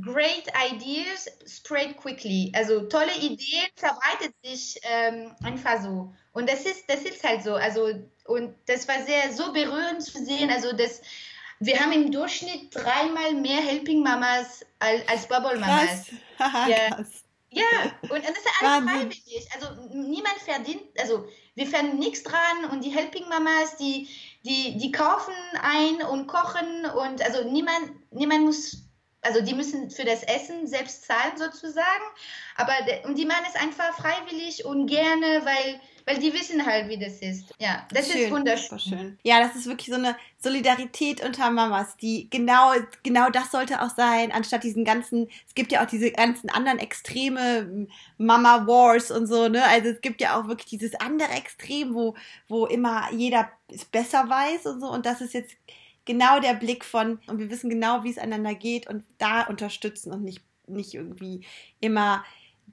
great 0.01 0.45
ideas 0.71 1.29
spread 1.47 1.97
quickly. 1.97 2.53
Also 2.55 2.83
tolle 2.83 3.15
Ideen 3.17 3.69
verbreitet 3.77 4.35
sich 4.43 4.79
ähm, 4.83 5.35
einfach 5.43 5.83
so. 5.83 6.15
Und 6.33 6.51
das 6.51 6.67
ist, 6.67 6.89
das 6.89 7.03
ist 7.03 7.25
halt 7.25 7.43
so. 7.43 7.55
Also, 7.55 7.89
und 8.27 8.55
das 8.67 8.87
war 8.89 9.03
sehr 9.05 9.33
so 9.33 9.53
berührend 9.53 10.03
zu 10.03 10.25
sehen. 10.25 10.51
Also 10.51 10.73
das, 10.77 11.01
wir 11.61 11.79
haben 11.81 11.93
im 11.93 12.13
Durchschnitt 12.13 12.75
dreimal 12.75 13.35
mehr 13.35 13.61
Helping 13.63 14.03
Mamas 14.03 14.65
als, 14.79 15.09
als 15.09 15.27
Bubble 15.27 15.59
Mamas. 15.59 16.11
Krass. 16.37 16.69
ja. 16.69 16.91
Krass. 16.97 17.23
Ja, 17.57 17.63
und, 18.03 18.11
und 18.11 18.23
das 18.23 18.31
ist 18.31 18.49
alles 18.61 18.85
freiwillig. 18.85 19.49
Also 19.55 19.89
niemand 19.95 20.37
verdient, 20.45 20.83
also 20.99 21.27
wir 21.55 21.67
verdienen 21.67 21.99
nichts 21.99 22.23
dran 22.23 22.67
und 22.71 22.85
die 22.85 22.91
Helping 22.91 23.27
Mamas, 23.31 23.77
die, 23.79 24.09
die, 24.47 24.79
die 24.79 24.93
kaufen 24.93 25.35
ein 25.61 26.07
und 26.07 26.27
kochen 26.27 26.87
und 26.87 27.23
also 27.23 27.49
niemand, 27.51 27.91
niemand 28.13 28.45
muss, 28.45 28.85
also 29.21 29.41
die 29.41 29.55
müssen 29.55 29.91
für 29.91 30.05
das 30.05 30.23
Essen 30.23 30.67
selbst 30.67 31.05
zahlen 31.05 31.37
sozusagen, 31.37 32.05
aber 32.57 32.73
und 33.05 33.19
die 33.19 33.27
machen 33.27 33.45
es 33.49 33.61
einfach 33.61 33.93
freiwillig 33.95 34.65
und 34.65 34.87
gerne, 34.87 35.45
weil 35.45 35.81
weil 36.07 36.19
die 36.21 36.33
wissen 36.33 36.65
halt, 36.65 36.89
wie 36.89 36.99
das 36.99 37.19
ist. 37.19 37.53
Ja, 37.59 37.87
das 37.93 38.11
schön, 38.11 38.23
ist 38.23 38.31
wunderschön. 38.31 38.79
Schön. 38.79 39.19
Ja, 39.25 39.41
das 39.41 39.57
ist 39.57 39.67
wirklich 39.67 39.89
so 39.89 39.97
eine 39.97 40.17
Solidarität 40.39 41.23
unter 41.25 41.51
Mamas, 41.51 41.97
die 41.97 42.31
genau, 42.31 42.73
genau 43.03 43.29
das 43.29 43.51
sollte 43.51 43.83
auch 43.83 43.91
sein, 43.95 44.31
anstatt 44.31 44.63
diesen 44.63 44.85
ganzen, 44.85 45.29
es 45.47 45.55
gibt 45.57 45.73
ja 45.73 45.83
auch 45.83 45.89
diese 45.89 46.13
ganzen 46.13 46.49
anderen 46.49 46.79
Extreme, 46.79 47.89
Mama 48.19 48.67
Wars 48.69 49.11
und 49.11 49.27
so, 49.27 49.49
ne? 49.49 49.65
Also 49.65 49.89
es 49.89 50.01
gibt 50.01 50.21
ja 50.21 50.41
auch 50.41 50.47
wirklich 50.47 50.69
dieses 50.69 50.95
andere 50.95 51.33
Extrem, 51.33 51.93
wo, 51.93 52.15
wo 52.47 52.67
immer 52.67 53.13
jeder 53.13 53.51
es 53.69 53.85
besser 53.85 54.29
weiß 54.31 54.67
und 54.67 54.81
so. 54.81 54.89
Und 54.89 55.07
das 55.07 55.21
ist 55.21 55.35
jetzt 55.35 55.57
genau 56.05 56.39
der 56.39 56.55
Blick 56.55 56.85
von, 56.85 57.19
und 57.27 57.41
wir 57.41 57.51
wissen 57.51 57.69
genau, 57.69 58.05
wie 58.05 58.11
es 58.11 58.19
einander 58.19 58.55
geht 58.55 58.87
und 58.87 59.03
da 59.19 59.43
unterstützen 59.43 60.13
und 60.13 60.23
nicht, 60.23 60.41
nicht 60.69 60.95
irgendwie 60.95 61.45
immer 61.81 62.25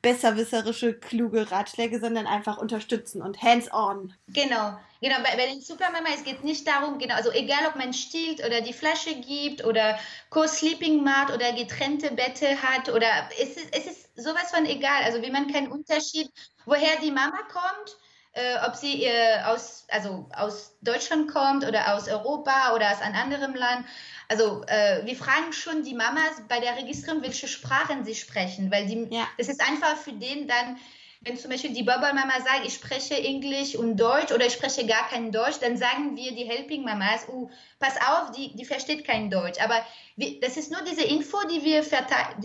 besserwisserische, 0.03 0.93
kluge 0.93 1.50
Ratschläge, 1.50 2.00
sondern 2.00 2.27
einfach 2.27 2.57
unterstützen 2.57 3.22
und 3.24 3.41
hands-on. 3.41 4.13
Genau, 4.27 4.77
genau. 5.01 5.15
Bei, 5.24 5.36
bei 5.38 5.48
den 5.48 5.62
Supermama, 5.62 6.10
es 6.13 6.25
geht 6.25 6.43
nicht 6.43 6.67
darum, 6.67 7.00
genau, 7.00 7.15
also 7.15 7.31
egal 7.31 7.65
ob 7.67 7.77
man 7.77 7.93
stillt 7.93 8.45
oder 8.45 8.62
die 8.62 8.74
Flasche 8.74 9.15
gibt 9.15 9.65
oder 9.65 9.98
Co-Sleeping 10.29 11.03
Mat 11.03 11.33
oder 11.33 11.53
getrennte 11.53 12.12
Bette 12.12 12.62
hat 12.62 12.89
oder 12.89 13.07
es 13.41 13.55
ist, 13.55 13.75
es 13.75 13.86
ist 13.86 14.10
sowas 14.17 14.51
von 14.51 14.65
egal. 14.65 15.03
Also 15.05 15.22
wie 15.22 15.31
man 15.31 15.51
keinen 15.51 15.72
Unterschied, 15.72 16.29
woher 16.65 17.00
die 17.01 17.12
Mama 17.12 17.39
kommt, 17.51 17.98
äh, 18.33 18.57
ob 18.65 18.75
sie 18.75 19.03
äh, 19.03 19.41
aus, 19.45 19.85
also 19.89 20.27
aus 20.35 20.75
Deutschland 20.81 21.31
kommt 21.31 21.65
oder 21.65 21.95
aus 21.95 22.07
Europa 22.07 22.73
oder 22.75 22.91
aus 22.91 23.01
einem 23.01 23.15
anderen 23.15 23.53
Land. 23.53 23.85
Also 24.27 24.63
äh, 24.67 25.05
wir 25.05 25.15
fragen 25.15 25.53
schon 25.53 25.83
die 25.83 25.93
Mamas 25.93 26.41
bei 26.47 26.59
der 26.59 26.75
Registrierung, 26.75 27.21
welche 27.21 27.47
Sprachen 27.47 28.03
sie 28.03 28.15
sprechen, 28.15 28.71
weil 28.71 28.87
die, 28.87 29.07
ja. 29.11 29.27
das 29.37 29.49
ist 29.49 29.61
einfach 29.61 29.97
für 29.97 30.13
den 30.13 30.47
dann, 30.47 30.77
wenn 31.21 31.37
zum 31.37 31.51
Beispiel 31.51 31.73
die 31.73 31.83
Bubble-Mama 31.83 32.33
sagt, 32.39 32.65
ich 32.65 32.73
spreche 32.73 33.15
Englisch 33.15 33.75
und 33.75 33.97
Deutsch 33.97 34.31
oder 34.31 34.47
ich 34.47 34.53
spreche 34.53 34.85
gar 34.85 35.07
kein 35.07 35.31
Deutsch, 35.31 35.59
dann 35.61 35.77
sagen 35.77 36.17
wir 36.17 36.33
die 36.33 36.45
Helping-Mamas, 36.45 37.29
uh, 37.29 37.49
pass 37.79 37.95
auf, 37.97 38.31
die, 38.31 38.55
die 38.55 38.65
versteht 38.65 39.05
kein 39.05 39.29
Deutsch. 39.29 39.61
Aber 39.61 39.85
wir, 40.15 40.39
das 40.39 40.57
ist 40.57 40.71
nur 40.71 40.81
diese 40.81 41.03
Info, 41.03 41.37
die 41.47 41.63
wir 41.63 41.83
verteilen 41.83 42.41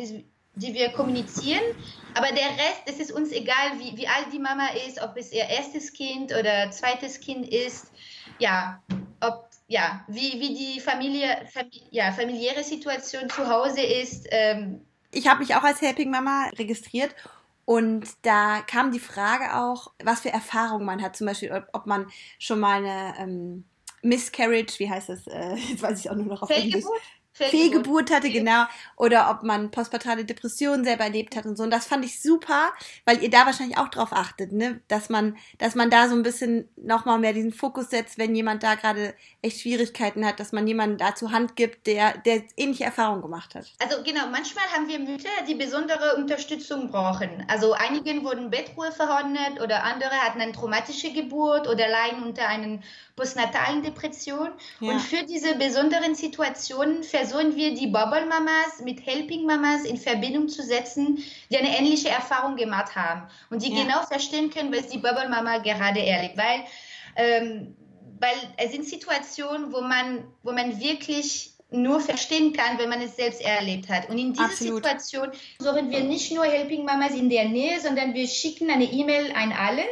die 0.58 0.74
wir 0.74 0.90
kommunizieren. 0.90 1.62
Aber 2.14 2.28
der 2.28 2.50
Rest, 2.50 2.82
es 2.86 2.98
ist 2.98 3.12
uns 3.12 3.32
egal, 3.32 3.78
wie, 3.78 3.96
wie 3.96 4.08
alt 4.08 4.26
die 4.32 4.38
Mama 4.38 4.68
ist, 4.86 5.00
ob 5.00 5.16
es 5.16 5.32
ihr 5.32 5.44
erstes 5.44 5.92
Kind 5.92 6.32
oder 6.32 6.70
zweites 6.70 7.20
Kind 7.20 7.48
ist. 7.48 7.92
Ja, 8.38 8.82
ob, 9.20 9.48
ja 9.68 10.04
wie, 10.08 10.40
wie 10.40 10.54
die 10.54 10.80
Familie, 10.80 11.46
Familie 11.52 11.82
ja, 11.90 12.12
familiäre 12.12 12.64
Situation 12.64 13.28
zu 13.30 13.48
Hause 13.48 13.82
ist. 13.82 14.26
Ähm. 14.30 14.80
Ich 15.10 15.28
habe 15.28 15.40
mich 15.40 15.54
auch 15.54 15.62
als 15.62 15.80
Helping 15.80 16.10
Mama 16.10 16.50
registriert 16.58 17.14
und 17.68 18.08
da 18.22 18.62
kam 18.62 18.92
die 18.92 18.98
Frage 18.98 19.54
auch, 19.54 19.92
was 20.02 20.20
für 20.20 20.30
Erfahrungen 20.30 20.86
man 20.86 21.02
hat. 21.02 21.16
Zum 21.16 21.26
Beispiel, 21.26 21.52
ob, 21.52 21.66
ob 21.74 21.86
man 21.86 22.06
schon 22.38 22.60
mal 22.60 22.78
eine 22.78 23.14
ähm, 23.18 23.64
Miscarriage, 24.00 24.78
wie 24.78 24.88
heißt 24.88 25.10
das? 25.10 25.26
Äh, 25.26 25.54
jetzt 25.68 25.82
weiß 25.82 26.00
ich 26.00 26.10
auch 26.10 26.14
nur 26.14 26.24
noch 26.24 26.40
auf 26.40 26.50
Englisch. 26.50 26.84
Fehlgeburt 27.46 28.10
hatte, 28.10 28.30
genau. 28.30 28.64
Oder 28.96 29.30
ob 29.30 29.42
man 29.42 29.70
postpartale 29.70 30.24
Depressionen 30.24 30.84
selber 30.84 31.04
erlebt 31.04 31.36
hat 31.36 31.46
und 31.46 31.56
so. 31.56 31.62
Und 31.62 31.70
das 31.70 31.86
fand 31.86 32.04
ich 32.04 32.20
super, 32.20 32.72
weil 33.04 33.22
ihr 33.22 33.30
da 33.30 33.46
wahrscheinlich 33.46 33.78
auch 33.78 33.88
drauf 33.88 34.12
achtet, 34.12 34.52
ne? 34.52 34.80
Dass 34.88 35.08
man, 35.08 35.36
dass 35.58 35.74
man 35.74 35.90
da 35.90 36.08
so 36.08 36.14
ein 36.14 36.22
bisschen 36.22 36.68
nochmal 36.76 37.18
mehr 37.18 37.32
diesen 37.32 37.52
Fokus 37.52 37.90
setzt, 37.90 38.18
wenn 38.18 38.34
jemand 38.34 38.62
da 38.62 38.74
gerade 38.74 39.14
echt 39.42 39.60
Schwierigkeiten 39.60 40.26
hat, 40.26 40.40
dass 40.40 40.52
man 40.52 40.66
jemanden 40.66 40.98
da 40.98 41.14
zur 41.14 41.30
Hand 41.30 41.56
gibt, 41.56 41.86
der, 41.86 42.18
der 42.18 42.42
ähnliche 42.56 42.84
Erfahrungen 42.84 43.22
gemacht 43.22 43.54
hat. 43.54 43.66
Also 43.78 44.02
genau, 44.02 44.26
manchmal 44.30 44.64
haben 44.74 44.88
wir 44.88 44.98
Mütter, 44.98 45.28
die 45.48 45.54
besondere 45.54 46.16
Unterstützung 46.16 46.90
brauchen. 46.90 47.44
Also 47.48 47.72
einigen 47.72 48.24
wurden 48.24 48.50
Bettruhe 48.50 48.90
verordnet 48.92 49.60
oder 49.62 49.84
andere 49.84 50.10
hatten 50.10 50.40
eine 50.40 50.52
traumatische 50.52 51.12
Geburt 51.12 51.68
oder 51.68 51.88
leiden 51.88 52.22
unter 52.22 52.48
einer 52.48 52.80
postnatalen 53.16 53.82
Depression. 53.82 54.50
Ja. 54.80 54.92
Und 54.92 55.00
für 55.00 55.24
diese 55.24 55.54
besonderen 55.56 56.14
Situationen 56.14 57.02
versuchen 57.02 57.27
wir 57.32 57.74
die 57.74 57.86
Bubble 57.86 58.26
Mamas 58.26 58.80
mit 58.82 59.04
Helping 59.06 59.46
Mamas 59.46 59.84
in 59.84 59.96
Verbindung 59.96 60.48
zu 60.48 60.62
setzen, 60.62 61.22
die 61.50 61.56
eine 61.56 61.76
ähnliche 61.78 62.08
Erfahrung 62.08 62.56
gemacht 62.56 62.94
haben 62.94 63.28
und 63.50 63.62
die 63.62 63.72
ja. 63.72 63.82
genau 63.82 64.02
verstehen 64.02 64.50
können, 64.50 64.74
was 64.74 64.88
die 64.88 64.98
Bubble 64.98 65.28
Mama 65.28 65.58
gerade 65.58 66.04
erlebt. 66.04 66.36
Weil, 66.36 66.64
ähm, 67.16 67.76
weil 68.20 68.36
es 68.56 68.72
sind 68.72 68.84
Situationen, 68.84 69.72
wo 69.72 69.80
man, 69.80 70.24
wo 70.42 70.52
man 70.52 70.80
wirklich 70.80 71.52
nur 71.70 72.00
verstehen 72.00 72.52
kann, 72.52 72.78
wenn 72.78 72.88
man 72.88 73.02
es 73.02 73.16
selbst 73.16 73.42
erlebt 73.42 73.88
hat. 73.88 74.08
Und 74.08 74.18
in 74.18 74.32
dieser 74.32 74.46
Absolut. 74.46 74.84
Situation 74.84 75.28
suchen 75.58 75.90
wir 75.90 76.00
nicht 76.00 76.32
nur 76.32 76.44
Helping 76.44 76.84
Mamas 76.84 77.12
in 77.12 77.28
der 77.28 77.46
Nähe, 77.46 77.78
sondern 77.80 78.14
wir 78.14 78.26
schicken 78.26 78.70
eine 78.70 78.84
E-Mail 78.84 79.32
an 79.32 79.52
allen 79.52 79.86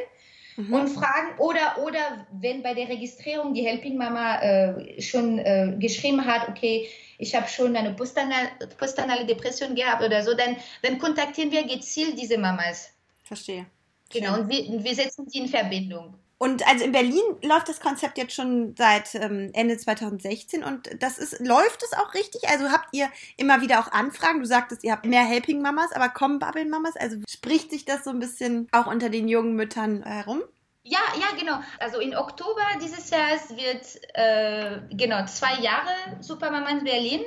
mhm. 0.57 0.73
und 0.73 0.89
fragen, 0.89 1.39
oder, 1.39 1.79
oder 1.85 2.27
wenn 2.33 2.63
bei 2.63 2.75
der 2.75 2.89
Registrierung 2.89 3.55
die 3.55 3.63
Helping 3.63 3.97
Mama 3.97 4.41
äh, 4.41 5.01
schon 5.01 5.39
äh, 5.39 5.77
geschrieben 5.79 6.25
hat, 6.25 6.49
okay, 6.49 6.89
ich 7.19 7.35
habe 7.35 7.49
schon 7.49 7.75
eine 7.77 7.93
postanale, 7.95 8.49
postanale 8.79 9.25
Depression 9.25 9.75
gehabt 9.75 10.03
oder 10.03 10.23
so, 10.23 10.35
dann, 10.35 10.57
dann 10.83 10.99
kontaktieren 10.99 11.51
wir 11.51 11.67
gezielt 11.67 12.19
diese 12.19 12.39
Mamas. 12.39 12.91
Verstehe. 13.25 13.67
Genau, 14.13 14.39
und 14.39 14.49
wir, 14.49 14.85
wir 14.85 14.95
setzen 14.95 15.29
sie 15.29 15.39
in 15.39 15.49
Verbindung. 15.49 16.15
Und 16.39 16.67
also 16.69 16.85
in 16.85 16.93
Berlin 16.93 17.23
läuft 17.43 17.69
das 17.69 17.81
Konzept 17.81 18.19
jetzt 18.19 18.35
schon 18.35 18.75
seit 18.77 19.15
ähm, 19.15 19.51
Ende 19.55 19.79
2016 19.79 20.63
und 20.63 20.91
das 21.01 21.17
ist, 21.17 21.41
läuft 21.41 21.83
es 21.83 21.95
auch 21.95 22.13
richtig? 22.13 22.47
Also 22.49 22.71
habt 22.71 22.89
ihr 22.93 23.09
immer 23.39 23.63
wieder 23.63 23.81
auch 23.81 23.91
Anfragen? 23.91 24.41
Du 24.41 24.47
sagtest, 24.47 24.85
ihr 24.85 24.93
habt 24.93 25.07
mehr 25.07 25.25
Helping 25.25 25.63
Mamas, 25.63 25.93
aber 25.93 26.11
kommen 26.11 26.39
Bubble 26.39 26.67
Mamas? 26.67 26.95
Also 26.97 27.17
spricht 27.27 27.71
sich 27.71 27.87
das 27.87 28.05
so 28.05 28.11
ein 28.11 28.19
bisschen 28.19 28.69
auch 28.73 28.87
unter 28.87 29.09
den 29.09 29.29
jungen 29.29 29.55
Müttern 29.55 30.03
herum? 30.03 30.43
Ja, 30.83 31.01
ja, 31.19 31.37
genau. 31.37 31.59
Also 31.81 32.01
in 32.01 32.15
Oktober 32.15 32.63
dieses 32.81 33.11
Jahres 33.11 33.49
wird 33.51 34.15
äh, 34.15 34.95
genau 34.95 35.25
zwei 35.25 35.61
Jahre 35.61 35.91
Supermama 36.21 36.69
in 36.69 36.85
Berlin. 36.85 37.25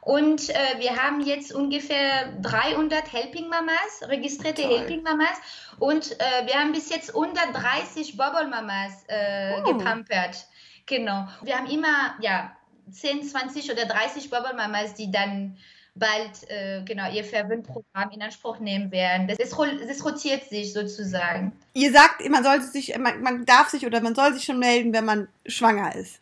Und 0.00 0.48
äh, 0.50 0.54
wir 0.78 0.96
haben 0.96 1.20
jetzt 1.20 1.52
ungefähr 1.52 2.32
300 2.40 3.12
Helping 3.12 3.48
Mamas, 3.48 4.02
registrierte 4.08 4.62
Toll. 4.62 4.78
Helping 4.78 5.02
Mamas. 5.02 5.38
Und 5.78 6.12
äh, 6.12 6.46
wir 6.46 6.54
haben 6.54 6.72
bis 6.72 6.90
jetzt 6.90 7.14
130 7.14 8.16
Bubble 8.16 8.48
Mamas 8.48 9.04
äh, 9.08 9.60
oh. 9.60 9.72
gepampert. 9.72 10.46
Genau. 10.86 11.28
Wir 11.42 11.58
haben 11.58 11.66
immer 11.66 12.14
ja, 12.20 12.56
10, 12.90 13.22
20 13.24 13.70
oder 13.70 13.84
30 13.84 14.30
Bubble 14.30 14.54
Mamas, 14.54 14.94
die 14.94 15.10
dann 15.10 15.58
bald 15.98 16.48
äh, 16.48 16.82
genau 16.84 17.10
ihr 17.10 17.24
Verwöhnprogramm 17.24 18.10
in 18.12 18.22
Anspruch 18.22 18.58
nehmen 18.60 18.90
werden. 18.90 19.28
Das, 19.28 19.38
das 19.38 20.04
rotiert 20.04 20.44
sich 20.44 20.72
sozusagen. 20.72 21.52
Ihr 21.74 21.92
sagt, 21.92 22.26
man 22.28 22.44
sollte 22.44 22.66
sich, 22.66 22.96
man, 22.96 23.20
man 23.20 23.44
darf 23.44 23.68
sich 23.68 23.84
oder 23.84 24.00
man 24.00 24.14
soll 24.14 24.32
sich 24.32 24.44
schon 24.44 24.58
melden, 24.58 24.92
wenn 24.92 25.04
man 25.04 25.28
schwanger 25.46 25.94
ist. 25.94 26.20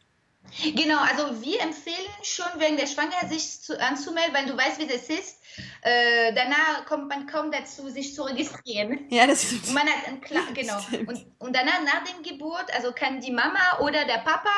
Genau, 0.75 0.99
also 0.99 1.43
wir 1.43 1.61
empfehlen 1.61 1.97
schon 2.23 2.47
wegen 2.59 2.77
der 2.77 2.87
Schwangerschaft 2.87 3.33
sich 3.33 3.63
zu, 3.63 3.79
anzumelden, 3.81 4.35
weil 4.35 4.47
du 4.47 4.57
weißt, 4.57 4.79
wie 4.79 4.87
das 4.87 5.09
ist. 5.09 5.39
Äh, 5.83 6.33
danach 6.35 6.87
kommt 6.87 7.09
man 7.09 7.27
kaum 7.27 7.51
dazu, 7.51 7.89
sich 7.89 8.15
zu 8.15 8.23
registrieren. 8.23 9.07
Ja, 9.11 9.27
das 9.27 9.45
stimmt. 9.45 9.73
Man 9.73 9.85
hat 9.87 10.09
ein 10.09 10.21
Kla 10.21 10.41
genau. 10.55 10.79
Und, 11.07 11.27
und 11.39 11.57
danach, 11.57 11.83
nach 11.85 12.05
der 12.05 12.23
Geburt, 12.23 12.73
also 12.75 12.93
kann 12.93 13.21
die 13.21 13.33
Mama 13.33 13.79
oder 13.81 14.05
der 14.05 14.19
Papa 14.19 14.51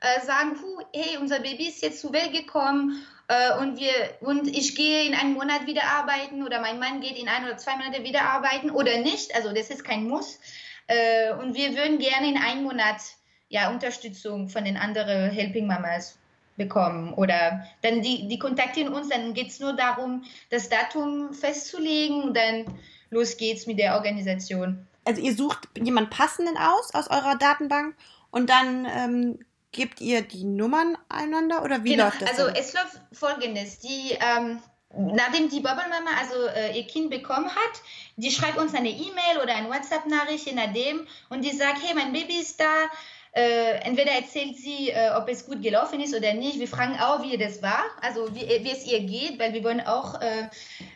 äh, 0.00 0.24
sagen, 0.24 0.58
hey, 0.94 1.16
unser 1.18 1.40
Baby 1.40 1.68
ist 1.68 1.82
jetzt 1.82 2.00
zur 2.00 2.12
Welt 2.12 2.32
gekommen 2.32 3.06
äh, 3.28 3.58
und, 3.58 3.78
wir, 3.78 3.92
und 4.20 4.48
ich 4.48 4.74
gehe 4.74 5.04
in 5.04 5.14
einem 5.14 5.34
Monat 5.34 5.66
wieder 5.66 5.84
arbeiten 5.84 6.42
oder 6.42 6.60
mein 6.60 6.78
Mann 6.78 7.00
geht 7.00 7.18
in 7.18 7.28
ein 7.28 7.44
oder 7.44 7.56
zwei 7.56 7.76
Monate 7.76 8.04
wieder 8.04 8.22
arbeiten 8.22 8.70
oder 8.70 8.98
nicht. 8.98 9.34
Also 9.34 9.52
das 9.52 9.70
ist 9.70 9.84
kein 9.84 10.06
Muss. 10.06 10.38
Äh, 10.86 11.32
und 11.34 11.54
wir 11.54 11.74
würden 11.74 11.98
gerne 11.98 12.28
in 12.28 12.38
einem 12.38 12.62
Monat 12.62 13.00
ja, 13.48 13.70
Unterstützung 13.70 14.48
von 14.48 14.64
den 14.64 14.76
anderen 14.76 15.30
Helping 15.30 15.66
Mamas 15.66 16.18
bekommen. 16.56 17.12
Oder 17.14 17.66
dann 17.82 18.02
die, 18.02 18.28
die 18.28 18.38
kontaktieren 18.38 18.92
uns, 18.92 19.08
dann 19.08 19.34
geht 19.34 19.48
es 19.48 19.60
nur 19.60 19.74
darum, 19.74 20.24
das 20.50 20.68
Datum 20.68 21.32
festzulegen 21.32 22.22
und 22.22 22.36
dann 22.36 22.64
los 23.10 23.36
geht's 23.36 23.66
mit 23.66 23.78
der 23.78 23.94
Organisation. 23.94 24.86
Also 25.04 25.20
ihr 25.20 25.34
sucht 25.34 25.68
jemanden 25.80 26.10
passenden 26.10 26.56
aus 26.56 26.92
aus 26.94 27.08
eurer 27.08 27.36
Datenbank 27.36 27.94
und 28.30 28.50
dann 28.50 28.86
ähm, 28.86 29.38
gebt 29.70 30.00
ihr 30.00 30.22
die 30.22 30.44
Nummern 30.44 30.98
einander 31.08 31.62
oder 31.62 31.84
wie 31.84 31.90
genau. 31.90 32.04
läuft 32.04 32.22
das? 32.22 32.30
Also 32.30 32.46
dann? 32.46 32.56
es 32.56 32.74
läuft 32.74 33.00
folgendes. 33.12 33.78
Die 33.78 34.18
ähm, 34.18 34.60
nachdem 34.96 35.48
die 35.48 35.60
Bubble 35.60 35.88
Mama 35.88 36.10
also 36.18 36.46
äh, 36.48 36.76
ihr 36.76 36.86
Kind 36.86 37.10
bekommen 37.10 37.48
hat, 37.48 37.82
die 38.16 38.30
schreibt 38.30 38.58
uns 38.58 38.74
eine 38.74 38.88
E-Mail 38.88 39.42
oder 39.42 39.54
eine 39.54 39.68
WhatsApp-Nachricht, 39.68 40.46
je 40.46 40.54
nachdem, 40.54 41.06
und 41.28 41.42
die 41.42 41.52
sagt, 41.52 41.78
hey, 41.82 41.94
mein 41.94 42.12
Baby 42.12 42.40
ist 42.40 42.58
da, 42.58 42.88
äh, 43.36 43.80
entweder 43.84 44.12
erzählt 44.12 44.56
sie, 44.56 44.88
äh, 44.88 45.10
ob 45.14 45.28
es 45.28 45.44
gut 45.44 45.60
gelaufen 45.62 46.00
ist 46.00 46.14
oder 46.14 46.32
nicht. 46.32 46.58
Wir 46.58 46.68
fragen 46.68 46.98
auch, 46.98 47.22
wie 47.22 47.36
das 47.36 47.62
war, 47.62 47.84
also 48.00 48.34
wie, 48.34 48.40
wie 48.40 48.70
es 48.70 48.86
ihr 48.86 49.00
geht, 49.00 49.38
weil 49.38 49.52
wir 49.52 49.62
wollen 49.62 49.82
auch 49.82 50.18
äh, 50.22 50.48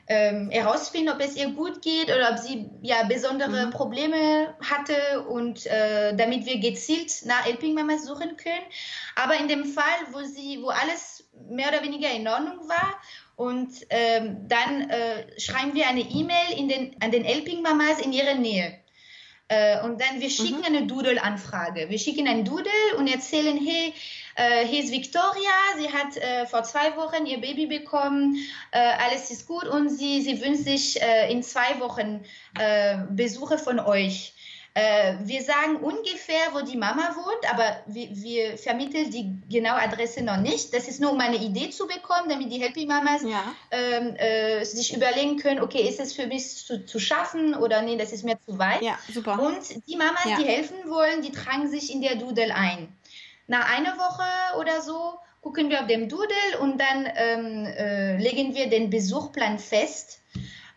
ähm, 0.07 0.51
herausfinden, 0.51 1.11
ob 1.11 1.21
es 1.21 1.37
ihr 1.37 1.51
gut 1.51 1.83
geht 1.83 2.07
oder 2.07 2.31
ob 2.33 2.39
sie 2.39 2.71
ja 2.81 3.03
besondere 3.05 3.67
mhm. 3.67 3.71
Probleme 3.73 4.55
hatte 4.59 5.27
und 5.29 5.67
äh, 5.67 6.17
damit 6.17 6.47
wir 6.47 6.59
gezielt 6.61 7.13
nach 7.27 7.45
Helping 7.45 7.75
Mamas 7.75 8.07
suchen 8.07 8.39
können. 8.39 8.65
Aber 9.17 9.35
in 9.35 9.47
dem 9.47 9.67
Fall, 9.67 9.85
wo 10.13 10.23
sie, 10.23 10.63
wo 10.63 10.69
alles 10.69 11.29
mehr 11.51 11.69
oder 11.69 11.83
weniger 11.83 12.11
in 12.11 12.27
Ordnung 12.27 12.67
war 12.71 12.95
und 13.37 13.69
ähm, 13.91 14.49
dann 14.49 14.89
äh, 14.89 15.39
schreiben 15.39 15.75
wir 15.75 15.89
eine 15.89 16.01
E-Mail 16.01 16.95
an 17.01 17.11
den 17.11 17.25
Helping 17.25 17.61
Mamas 17.61 18.01
in 18.01 18.15
ihrer 18.15 18.35
Nähe. 18.35 18.80
Äh, 19.51 19.83
und 19.83 20.01
dann 20.01 20.21
wir 20.21 20.31
schicken 20.31 20.59
mhm. 20.59 20.65
eine 20.65 20.87
Doodle-Anfrage. 20.87 21.91
Wir 21.91 21.99
schicken 21.99 22.29
ein 22.29 22.45
Doodle 22.45 22.71
und 22.97 23.09
erzählen, 23.09 23.59
hey, 23.59 23.93
äh, 24.37 24.65
hier 24.65 24.85
ist 24.85 24.93
Victoria, 24.93 25.51
sie 25.77 25.93
hat 25.93 26.17
äh, 26.17 26.47
vor 26.47 26.63
zwei 26.63 26.97
Wochen 26.97 27.27
ihr 27.27 27.41
Baby 27.41 27.67
bekommen, 27.67 28.37
alles 28.71 29.33
ist 29.33 29.49
gut 29.49 29.65
und 29.65 29.89
sie, 29.89 30.23
sie 30.23 30.41
wünscht 30.41 30.63
sich 30.63 31.01
in 31.29 31.43
zwei 31.43 31.81
Wochen 31.81 32.25
Besuche 33.11 33.59
von 33.59 33.81
euch. 33.81 34.35
Äh, 34.73 35.17
wir 35.25 35.43
sagen 35.43 35.77
ungefähr, 35.77 36.53
wo 36.53 36.61
die 36.61 36.77
Mama 36.77 37.17
wohnt, 37.17 37.53
aber 37.53 37.83
wir, 37.87 38.09
wir, 38.15 38.57
vermitteln 38.57 39.11
die 39.11 39.33
genaue 39.51 39.83
Adresse 39.83 40.23
noch 40.23 40.37
nicht. 40.37 40.73
Das 40.73 40.87
ist 40.87 41.01
nur, 41.01 41.11
um 41.11 41.19
eine 41.19 41.37
Idee 41.37 41.71
zu 41.71 41.89
bekommen, 41.89 42.29
damit 42.29 42.53
die 42.53 42.63
Happy 42.63 42.87
Mamas 42.87 43.23
ja. 43.25 43.43
ähm, 43.73 44.15
äh, 44.15 44.65
sich 44.65 44.95
überlegen 44.95 45.39
können, 45.39 45.61
okay, 45.61 45.89
ist 45.89 45.99
es 45.99 46.13
für 46.13 46.29
mich 46.29 46.65
zu, 46.65 46.87
zu, 46.87 47.01
schaffen 47.01 47.57
oder 47.57 47.83
nee, 47.83 47.97
das 47.97 48.13
ist 48.13 48.23
mir 48.23 48.39
zu 48.47 48.61
weit. 48.61 48.81
Ja, 48.83 48.97
super. 49.13 49.41
Und 49.41 49.89
die 49.89 49.97
Mamas, 49.97 50.25
ja. 50.25 50.37
die 50.37 50.45
helfen 50.45 50.89
wollen, 50.89 51.23
die 51.23 51.33
tragen 51.33 51.69
sich 51.69 51.93
in 51.93 52.01
der 52.01 52.15
Doodle 52.15 52.55
ein. 52.55 52.97
Nach 53.49 53.77
einer 53.77 53.99
Woche 53.99 54.59
oder 54.61 54.81
so 54.83 55.19
gucken 55.41 55.71
wir 55.71 55.81
auf 55.81 55.89
dem 55.89 56.09
Doodle 56.09 56.61
und 56.61 56.79
dann 56.81 57.09
ähm, 57.17 57.67
äh, 57.67 58.17
legen 58.19 58.55
wir 58.55 58.69
den 58.71 58.89
Besuchplan 58.89 59.59
fest. 59.59 60.21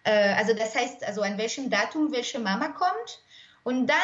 Äh, 0.04 0.34
also 0.34 0.56
das 0.56 0.74
heißt, 0.76 1.04
also 1.06 1.22
an 1.22 1.38
welchem 1.38 1.70
Datum 1.70 2.12
welche 2.12 2.40
Mama 2.40 2.70
kommt. 2.70 3.23
Und 3.64 3.88
dann 3.88 3.98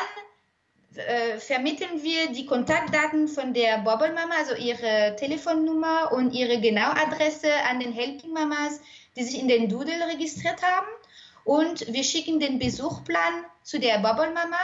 äh, 0.96 1.38
vermitteln 1.38 2.04
wir 2.04 2.32
die 2.32 2.46
Kontaktdaten 2.46 3.28
von 3.28 3.54
der 3.54 3.80
Bobble 3.80 4.14
Mama, 4.14 4.36
also 4.38 4.56
ihre 4.56 5.16
Telefonnummer 5.18 6.12
und 6.12 6.32
ihre 6.34 6.60
Genauadresse 6.60 7.52
an 7.70 7.80
den 7.80 7.94
Helping 7.94 8.34
Mamas, 8.34 8.82
die 9.16 9.24
sich 9.24 9.40
in 9.40 9.48
den 9.48 9.70
Doodle 9.70 10.08
registriert 10.08 10.62
haben. 10.64 10.88
Und 11.44 11.92
wir 11.92 12.04
schicken 12.04 12.40
den 12.40 12.60
Besuchplan 12.60 13.46
zu 13.64 13.80
der 13.80 14.00
Bobble 14.00 14.32
Mama 14.32 14.60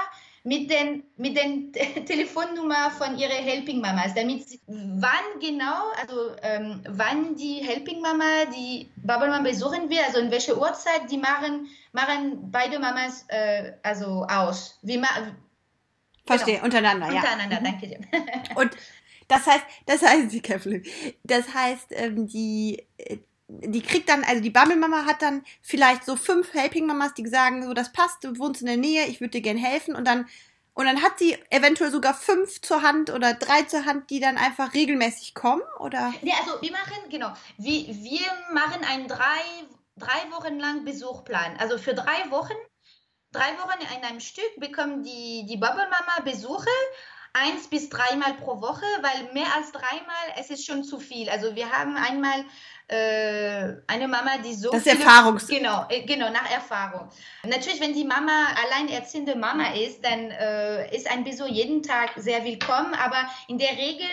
mit 0.46 0.70
den, 0.70 1.04
mit 1.18 1.36
den 1.36 1.74
Telefonnummer 2.06 2.92
von 2.92 3.18
ihrer 3.18 3.34
Helping 3.34 3.82
Mamas, 3.82 4.14
damit 4.14 4.48
sie, 4.48 4.62
wann 4.68 5.40
genau, 5.42 5.92
also 6.00 6.36
ähm, 6.44 6.82
wann 6.88 7.36
die 7.36 7.64
Helping 7.66 8.00
Mama 8.00 8.46
die 8.56 8.88
Bubble 8.96 9.28
Mama 9.28 9.44
besuchen 9.44 9.90
will, 9.90 9.98
also 10.06 10.20
in 10.20 10.30
welcher 10.30 10.58
Uhrzeit, 10.58 11.10
die 11.10 11.18
machen, 11.18 11.68
machen 11.94 12.52
beide 12.52 12.78
Mamas 12.80 13.26
äh, 13.28 13.74
also 13.82 14.26
aus. 14.30 14.78
Wie 14.84 15.00
ma 15.00 15.08
Verstehe, 16.28 16.56
genau. 16.56 16.66
untereinander, 16.66 17.08
ja. 17.08 17.16
Untereinander, 17.16 17.60
mhm. 17.60 17.64
danke 17.64 17.88
dir. 17.88 18.00
Und 18.56 18.72
das 19.28 19.48
heißt, 19.48 19.66
das 19.88 20.02
heißt, 20.04 20.32
die 20.32 20.42
das 21.24 21.54
heißt, 21.54 21.88
ähm, 21.90 22.28
die 22.28 22.86
äh, 22.98 23.18
die 23.48 23.82
kriegt 23.82 24.10
dann, 24.10 24.24
also 24.24 24.42
die 24.42 24.50
Bumble-Mama 24.50 25.06
hat 25.06 25.22
dann 25.22 25.44
vielleicht 25.62 26.04
so 26.04 26.16
fünf 26.16 26.54
Helping-Mamas, 26.54 27.14
die 27.14 27.28
sagen, 27.28 27.64
so, 27.64 27.74
das 27.74 27.92
passt, 27.92 28.24
du 28.24 28.38
wohnst 28.38 28.62
in 28.62 28.68
der 28.68 28.78
Nähe, 28.78 29.06
ich 29.06 29.22
würde 29.22 29.32
dir 29.32 29.42
gern 29.42 29.58
helfen 29.58 29.96
und 29.96 30.06
dann, 30.06 30.28
und 30.74 30.86
dann 30.86 31.02
hat 31.02 31.20
sie 31.20 31.38
eventuell 31.52 31.92
sogar 31.92 32.14
fünf 32.14 32.62
zur 32.62 32.82
Hand 32.82 33.10
oder 33.10 33.34
drei 33.34 33.64
zur 33.64 33.86
Hand, 33.86 34.10
die 34.10 34.20
dann 34.20 34.38
einfach 34.38 34.74
regelmäßig 34.74 35.36
kommen, 35.36 35.62
oder? 35.80 36.14
Ja, 36.22 36.36
also 36.42 36.62
wir 36.62 36.72
machen, 36.72 37.10
genau, 37.10 37.34
wir, 37.58 37.88
wir 37.88 38.28
machen 38.52 38.84
einen 38.84 39.08
drei, 39.08 39.42
drei 39.96 40.32
Wochen 40.32 40.60
lang 40.60 40.84
Besuchplan. 40.84 41.56
Also 41.60 41.78
für 41.78 41.94
drei 41.94 42.30
Wochen, 42.30 42.56
drei 43.32 43.58
Wochen 43.60 43.80
in 43.96 44.04
einem 44.04 44.20
Stück 44.20 44.52
bekommen 44.58 45.04
die, 45.04 45.46
die 45.48 45.58
Bubble-Mama 45.58 46.22
Besuche 46.26 46.70
eins 47.36 47.68
bis 47.68 47.90
dreimal 47.90 48.34
pro 48.36 48.62
Woche, 48.62 48.86
weil 49.02 49.34
mehr 49.34 49.54
als 49.56 49.72
dreimal, 49.72 50.34
es 50.38 50.50
ist 50.50 50.66
schon 50.66 50.84
zu 50.84 51.00
viel. 51.00 51.30
Also 51.30 51.56
wir 51.56 51.70
haben 51.70 51.98
einmal 51.98 52.46
äh, 52.88 53.74
eine 53.88 54.08
Mama, 54.08 54.38
die 54.44 54.54
so. 54.54 54.70
Das 54.70 54.86
ist 54.86 55.00
Erfahrungs. 55.00 55.48
Genau, 55.48 55.86
äh, 55.90 56.06
genau, 56.06 56.30
nach 56.30 56.50
Erfahrung. 56.52 57.10
Natürlich, 57.44 57.82
wenn 57.82 57.94
die 57.94 58.04
Mama 58.04 58.48
alleinerziehende 58.64 59.36
Mama 59.36 59.74
ist, 59.74 60.04
dann 60.06 60.30
äh, 60.32 60.96
ist 60.96 61.10
ein 61.10 61.24
Besuch 61.24 61.48
jeden 61.48 61.82
Tag 61.82 62.12
sehr 62.18 62.44
willkommen, 62.44 62.94
aber 62.94 63.28
in 63.48 63.58
der 63.58 63.72
Regel 63.72 64.08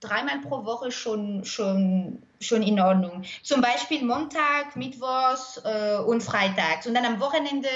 dreimal 0.00 0.40
pro 0.40 0.64
Woche 0.64 0.90
schon, 0.90 1.44
schon, 1.44 2.22
schon 2.40 2.62
in 2.62 2.80
Ordnung. 2.80 3.22
Zum 3.42 3.60
Beispiel 3.60 4.04
Montag, 4.04 4.74
Mittwochs 4.74 5.62
äh, 5.64 5.96
und 6.04 6.22
Freitags. 6.22 6.86
Und 6.86 6.94
dann 6.94 7.06
am 7.06 7.20
Wochenende 7.20 7.68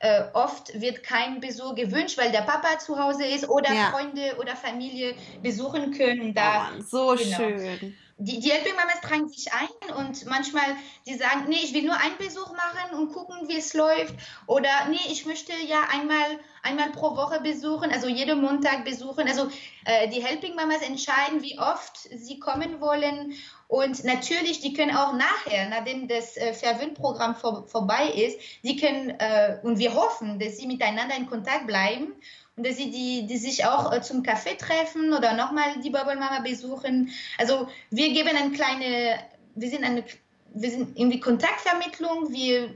äh, 0.00 0.24
oft 0.34 0.78
wird 0.78 1.02
kein 1.02 1.40
Besuch 1.40 1.76
gewünscht, 1.76 2.18
weil 2.18 2.32
der 2.32 2.42
Papa 2.42 2.78
zu 2.78 2.98
Hause 2.98 3.24
ist 3.24 3.48
oder 3.48 3.72
ja. 3.72 3.90
Freunde 3.90 4.36
oder 4.40 4.56
Familie 4.56 5.14
besuchen 5.40 5.92
können. 5.92 6.34
Da, 6.34 6.72
oh, 6.76 6.82
so 6.82 7.14
genau. 7.16 7.36
schön 7.36 7.96
die, 8.18 8.40
die 8.40 8.50
Helping-Mamas 8.50 9.00
tragen 9.00 9.28
sich 9.28 9.46
ein 9.52 9.94
und 9.94 10.26
manchmal 10.26 10.64
die 11.06 11.14
sagen, 11.14 11.44
nee, 11.48 11.60
ich 11.62 11.72
will 11.72 11.84
nur 11.84 11.96
einen 11.96 12.18
Besuch 12.18 12.50
machen 12.50 12.98
und 12.98 13.12
gucken, 13.12 13.48
wie 13.48 13.56
es 13.56 13.74
läuft. 13.74 14.14
Oder 14.46 14.68
nee, 14.90 14.98
ich 15.08 15.24
möchte 15.24 15.52
ja 15.66 15.82
einmal, 15.92 16.40
einmal 16.64 16.90
pro 16.90 17.16
Woche 17.16 17.40
besuchen, 17.40 17.92
also 17.92 18.08
jeden 18.08 18.40
Montag 18.40 18.84
besuchen. 18.84 19.28
Also 19.28 19.48
äh, 19.84 20.08
die 20.08 20.22
Helping-Mamas 20.22 20.82
entscheiden, 20.82 21.42
wie 21.42 21.60
oft 21.60 21.96
sie 21.96 22.40
kommen 22.40 22.80
wollen. 22.80 23.34
Und 23.68 24.02
natürlich, 24.02 24.60
die 24.60 24.72
können 24.72 24.96
auch 24.96 25.12
nachher, 25.12 25.68
nachdem 25.68 26.08
das 26.08 26.36
äh, 26.36 26.54
Verwöhnprogramm 26.54 27.36
vor, 27.36 27.68
vorbei 27.68 28.08
ist, 28.08 28.40
die 28.64 28.76
können, 28.76 29.10
äh, 29.10 29.58
und 29.62 29.78
wir 29.78 29.94
hoffen, 29.94 30.40
dass 30.40 30.56
sie 30.56 30.66
miteinander 30.66 31.16
in 31.16 31.28
Kontakt 31.28 31.68
bleiben 31.68 32.14
und 32.58 32.66
dass 32.66 32.76
sie 32.76 32.90
die, 32.90 33.26
die 33.26 33.38
sich 33.38 33.64
auch 33.64 33.92
äh, 33.92 34.02
zum 34.02 34.22
Kaffee 34.22 34.56
treffen 34.56 35.12
oder 35.14 35.32
nochmal 35.34 35.80
die 35.82 35.90
Bubble 35.90 36.16
Mama 36.16 36.40
besuchen. 36.40 37.10
Also 37.38 37.68
wir 37.90 38.12
geben 38.12 38.36
eine 38.36 38.50
kleine, 38.50 39.20
wir 39.54 39.70
sind 39.70 39.84
eine, 39.84 40.04
wir 40.52 40.70
sind 40.70 40.98
irgendwie 40.98 41.20
Kontaktvermittlung, 41.20 42.32
wir, 42.32 42.74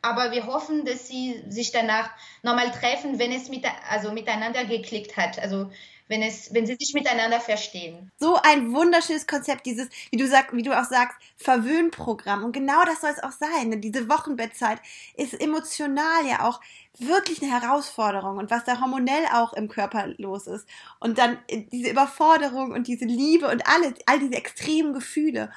aber 0.00 0.32
wir 0.32 0.46
hoffen, 0.46 0.86
dass 0.86 1.06
sie 1.06 1.44
sich 1.48 1.70
danach 1.70 2.10
nochmal 2.42 2.70
treffen, 2.70 3.18
wenn 3.18 3.30
es 3.30 3.50
mit, 3.50 3.64
also 3.90 4.10
miteinander 4.10 4.64
geklickt 4.64 5.16
hat. 5.18 5.38
Also 5.38 5.70
wenn 6.10 6.22
es, 6.22 6.52
wenn 6.52 6.66
sie 6.66 6.76
sich 6.78 6.92
miteinander 6.92 7.40
verstehen. 7.40 8.10
So 8.18 8.36
ein 8.42 8.72
wunderschönes 8.74 9.28
Konzept, 9.28 9.64
dieses, 9.64 9.88
wie 10.10 10.16
du 10.16 10.26
sagst, 10.26 10.52
wie 10.56 10.62
du 10.62 10.76
auch 10.78 10.84
sagst, 10.84 11.16
Verwöhnprogramm. 11.36 12.42
Und 12.44 12.50
genau 12.50 12.84
das 12.84 13.00
soll 13.00 13.10
es 13.10 13.22
auch 13.22 13.30
sein. 13.30 13.68
Ne? 13.68 13.78
Diese 13.78 14.08
Wochenbettzeit 14.08 14.80
ist 15.14 15.40
emotional 15.40 16.26
ja 16.26 16.48
auch 16.48 16.60
wirklich 16.98 17.40
eine 17.40 17.52
Herausforderung 17.52 18.38
und 18.38 18.50
was 18.50 18.64
da 18.64 18.80
hormonell 18.80 19.24
auch 19.32 19.52
im 19.52 19.68
Körper 19.68 20.08
los 20.18 20.48
ist. 20.48 20.66
Und 20.98 21.18
dann 21.18 21.38
äh, 21.46 21.62
diese 21.70 21.90
Überforderung 21.90 22.72
und 22.72 22.88
diese 22.88 23.04
Liebe 23.04 23.46
und 23.46 23.68
alle, 23.68 23.94
all 24.06 24.18
diese 24.18 24.34
extremen 24.34 24.92
Gefühle. 24.92 25.52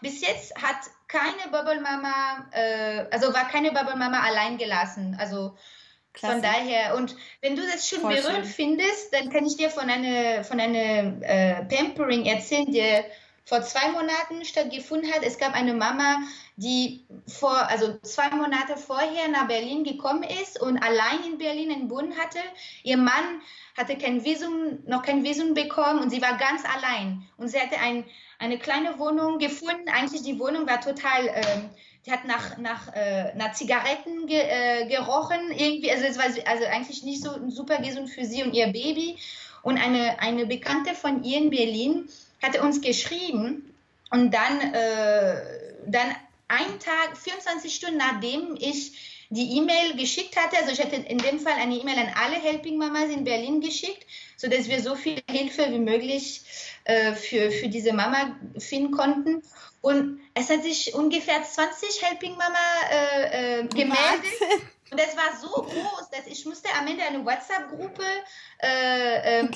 Bis 0.00 0.22
jetzt 0.22 0.54
hat 0.56 0.76
keine 1.06 1.50
Bubble 1.50 1.82
Mama, 1.82 2.46
äh, 2.52 3.04
also 3.10 3.34
war 3.34 3.46
keine 3.48 3.72
Bubble 3.72 3.96
Mama 3.96 4.20
allein 4.20 4.56
gelassen. 4.56 5.18
Also 5.20 5.54
Klasse. 6.18 6.34
Von 6.34 6.42
daher, 6.42 6.96
und 6.96 7.16
wenn 7.40 7.54
du 7.54 7.62
das 7.62 7.88
schon 7.88 8.00
Voll 8.00 8.16
berührt 8.16 8.44
schön. 8.44 8.44
findest, 8.44 9.14
dann 9.14 9.30
kann 9.30 9.46
ich 9.46 9.56
dir 9.56 9.70
von 9.70 9.88
einer 9.88 10.42
von 10.44 10.58
eine, 10.58 11.20
äh, 11.22 11.64
Pampering 11.64 12.26
erzählen, 12.26 12.66
die 12.70 12.82
vor 13.44 13.62
zwei 13.62 13.88
Monaten 13.92 14.44
stattgefunden 14.44 15.10
hat. 15.10 15.22
Es 15.22 15.38
gab 15.38 15.54
eine 15.54 15.72
Mama, 15.72 16.18
die 16.56 17.06
vor, 17.26 17.56
also 17.70 17.98
zwei 18.02 18.28
Monate 18.30 18.76
vorher 18.76 19.28
nach 19.28 19.46
Berlin 19.46 19.84
gekommen 19.84 20.22
ist 20.42 20.60
und 20.60 20.76
allein 20.78 21.24
in 21.26 21.38
Berlin 21.38 21.70
einen 21.70 21.88
Bund 21.88 22.18
hatte. 22.18 22.40
Ihr 22.82 22.98
Mann 22.98 23.40
hatte 23.76 23.96
kein 23.96 24.22
Visum, 24.22 24.80
noch 24.86 25.02
kein 25.02 25.24
Visum 25.24 25.54
bekommen 25.54 26.00
und 26.00 26.10
sie 26.10 26.20
war 26.20 26.36
ganz 26.36 26.62
allein. 26.64 27.26
Und 27.38 27.48
sie 27.48 27.58
hatte 27.58 27.78
ein, 27.78 28.04
eine 28.38 28.58
kleine 28.58 28.98
Wohnung 28.98 29.38
gefunden. 29.38 29.88
Eigentlich 29.88 30.22
die 30.22 30.38
Wohnung 30.38 30.68
war 30.68 30.82
total 30.82 31.28
äh, 31.28 31.42
die 32.08 32.12
hat 32.12 32.24
nach, 32.24 32.56
nach, 32.58 32.94
äh, 32.94 33.34
nach 33.36 33.52
Zigaretten 33.52 34.26
ge, 34.26 34.40
äh, 34.40 34.86
gerochen, 34.86 35.50
irgendwie, 35.50 35.90
also 35.90 36.04
es 36.04 36.18
war 36.18 36.24
also 36.24 36.64
eigentlich 36.64 37.02
nicht 37.02 37.22
so 37.22 37.30
super 37.50 37.78
gesund 37.78 38.08
für 38.10 38.24
sie 38.24 38.42
und 38.42 38.54
ihr 38.54 38.66
Baby. 38.68 39.18
Und 39.62 39.76
eine, 39.76 40.20
eine 40.20 40.46
Bekannte 40.46 40.94
von 40.94 41.22
ihr 41.22 41.38
in 41.38 41.50
Berlin 41.50 42.08
hatte 42.42 42.62
uns 42.62 42.80
geschrieben 42.80 43.74
und 44.10 44.32
dann, 44.32 44.72
äh, 44.72 45.42
dann 45.86 46.14
ein 46.48 46.78
Tag, 46.80 47.18
24 47.18 47.74
Stunden 47.74 47.98
nachdem 47.98 48.56
ich 48.58 49.17
die 49.30 49.58
E-Mail 49.58 49.96
geschickt 49.96 50.36
hatte, 50.36 50.56
also 50.56 50.72
ich 50.72 50.80
hatte 50.80 50.96
in 50.96 51.18
dem 51.18 51.38
Fall 51.38 51.54
eine 51.54 51.74
E-Mail 51.74 51.98
an 51.98 52.12
alle 52.14 52.36
Helping 52.36 52.78
Mamas 52.78 53.10
in 53.10 53.24
Berlin 53.24 53.60
geschickt, 53.60 54.06
sodass 54.36 54.68
wir 54.68 54.80
so 54.80 54.94
viel 54.94 55.20
Hilfe 55.30 55.70
wie 55.70 55.78
möglich 55.78 56.42
äh, 56.84 57.12
für, 57.14 57.50
für 57.50 57.68
diese 57.68 57.92
Mama 57.92 58.38
finden 58.58 58.92
konnten. 58.92 59.42
Und 59.80 60.20
es 60.34 60.48
hat 60.48 60.62
sich 60.62 60.94
ungefähr 60.94 61.42
20 61.42 62.02
Helping 62.02 62.36
Mama 62.36 62.58
äh, 62.90 63.60
äh, 63.60 63.66
gemeldet. 63.68 64.24
Und 64.90 64.98
es 64.98 65.16
war 65.16 65.36
so 65.38 65.48
groß, 65.48 66.10
dass 66.10 66.26
ich 66.26 66.46
musste 66.46 66.68
am 66.78 66.86
Ende 66.86 67.02
eine 67.04 67.24
WhatsApp-Gruppe 67.24 68.04
äh, 68.62 69.40
ähm, 69.40 69.50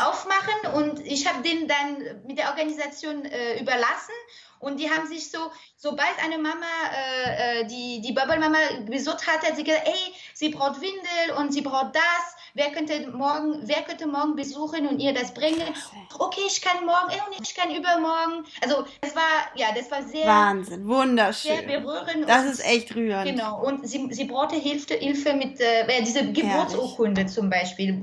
aufmachen 0.00 0.74
und 0.74 1.00
ich 1.00 1.26
habe 1.26 1.42
den 1.42 1.66
dann 1.66 2.22
mit 2.26 2.38
der 2.38 2.50
Organisation 2.50 3.24
äh, 3.24 3.58
überlassen. 3.60 4.14
Und 4.58 4.78
die 4.78 4.90
haben 4.90 5.06
sich 5.06 5.30
so, 5.30 5.50
sobald 5.76 6.22
eine 6.22 6.36
Mama 6.36 6.66
äh, 6.94 7.60
äh 7.60 7.64
die, 7.66 8.02
die 8.02 8.12
Bubble-Mama 8.12 8.58
besucht 8.84 9.26
hat, 9.26 9.42
hat 9.42 9.56
sie 9.56 9.64
gesagt, 9.64 9.88
ey, 9.88 10.14
sie 10.34 10.50
braucht 10.50 10.82
Windel 10.82 11.36
und 11.38 11.52
sie 11.52 11.62
braucht 11.62 11.96
das 11.96 12.36
wer 12.54 12.70
könnte 12.70 13.10
morgen, 13.10 13.60
wer 13.62 13.82
könnte 13.82 14.06
morgen 14.06 14.36
besuchen 14.36 14.86
und 14.86 14.98
ihr 15.00 15.12
das 15.12 15.32
bringen? 15.34 15.62
Okay, 16.18 16.42
ich 16.46 16.60
kann 16.60 16.84
morgen, 16.84 17.12
und 17.12 17.40
ich 17.40 17.54
kann 17.54 17.70
übermorgen. 17.70 18.44
Also 18.62 18.84
das 19.00 19.14
war, 19.14 19.22
ja, 19.54 19.68
das 19.74 19.90
war 19.90 20.02
sehr 20.02 20.26
Wahnsinn, 20.26 20.86
wunderschön. 20.86 21.56
Sehr 21.56 21.80
berührend. 21.80 22.28
Das 22.28 22.44
ist 22.44 22.64
echt 22.64 22.94
rührend. 22.94 23.30
Genau. 23.30 23.62
Und 23.64 23.88
sie, 23.88 24.08
sie 24.12 24.24
brauchte 24.24 24.56
Hilfe, 24.56 24.94
Hilfe 24.94 25.34
mit 25.34 25.60
äh, 25.60 26.02
diese 26.02 26.30
Geburtsurkunde 26.32 27.26
zum 27.26 27.50
Beispiel 27.50 28.00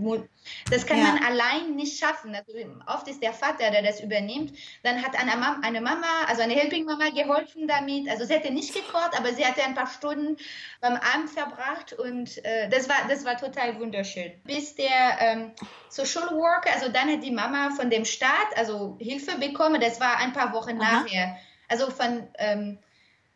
das 0.70 0.86
kann 0.86 0.98
ja. 0.98 1.06
man 1.06 1.24
allein 1.24 1.76
nicht 1.76 2.00
schaffen. 2.00 2.36
Also 2.36 2.54
oft 2.88 3.08
ist 3.08 3.22
der 3.22 3.34
Vater, 3.34 3.72
der 3.72 3.82
das 3.82 4.02
übernimmt. 4.02 4.58
Dann 4.84 5.04
hat 5.04 5.18
eine 5.20 5.32
Mama, 5.38 5.60
eine 5.62 5.82
Mama 5.82 6.08
also 6.28 6.42
eine 6.42 6.54
Helping-Mama 6.54 7.10
geholfen 7.10 7.68
damit. 7.68 8.10
Also 8.10 8.26
sie 8.26 8.34
hätte 8.34 8.52
nicht 8.54 8.74
gekocht, 8.74 9.18
aber 9.18 9.34
sie 9.34 9.46
hatte 9.46 9.64
ein 9.64 9.76
paar 9.76 9.88
Stunden 9.88 10.38
beim 10.82 10.94
Abend 10.96 11.30
verbracht 11.30 11.94
und 11.94 12.44
äh, 12.46 12.70
das, 12.70 12.90
war, 12.90 12.96
das 13.08 13.26
war 13.26 13.38
total 13.38 13.80
wunderschön. 13.80 14.32
Bis 14.44 14.76
der 14.76 15.18
ähm, 15.20 15.52
Social 15.90 16.30
Worker, 16.32 16.74
also 16.74 16.90
dann 16.90 17.12
hat 17.12 17.24
die 17.24 17.32
Mama 17.32 17.72
von 17.76 17.90
dem 17.90 18.06
Staat 18.06 18.56
also 18.56 18.98
Hilfe 19.00 19.38
bekommen. 19.38 19.82
Das 19.82 20.00
war 20.00 20.18
ein 20.18 20.34
paar 20.34 20.54
Wochen 20.54 20.82
Aha. 20.82 21.02
nachher. 21.02 21.38
Also 21.68 21.90
von 21.92 22.28
ähm, 22.38 22.80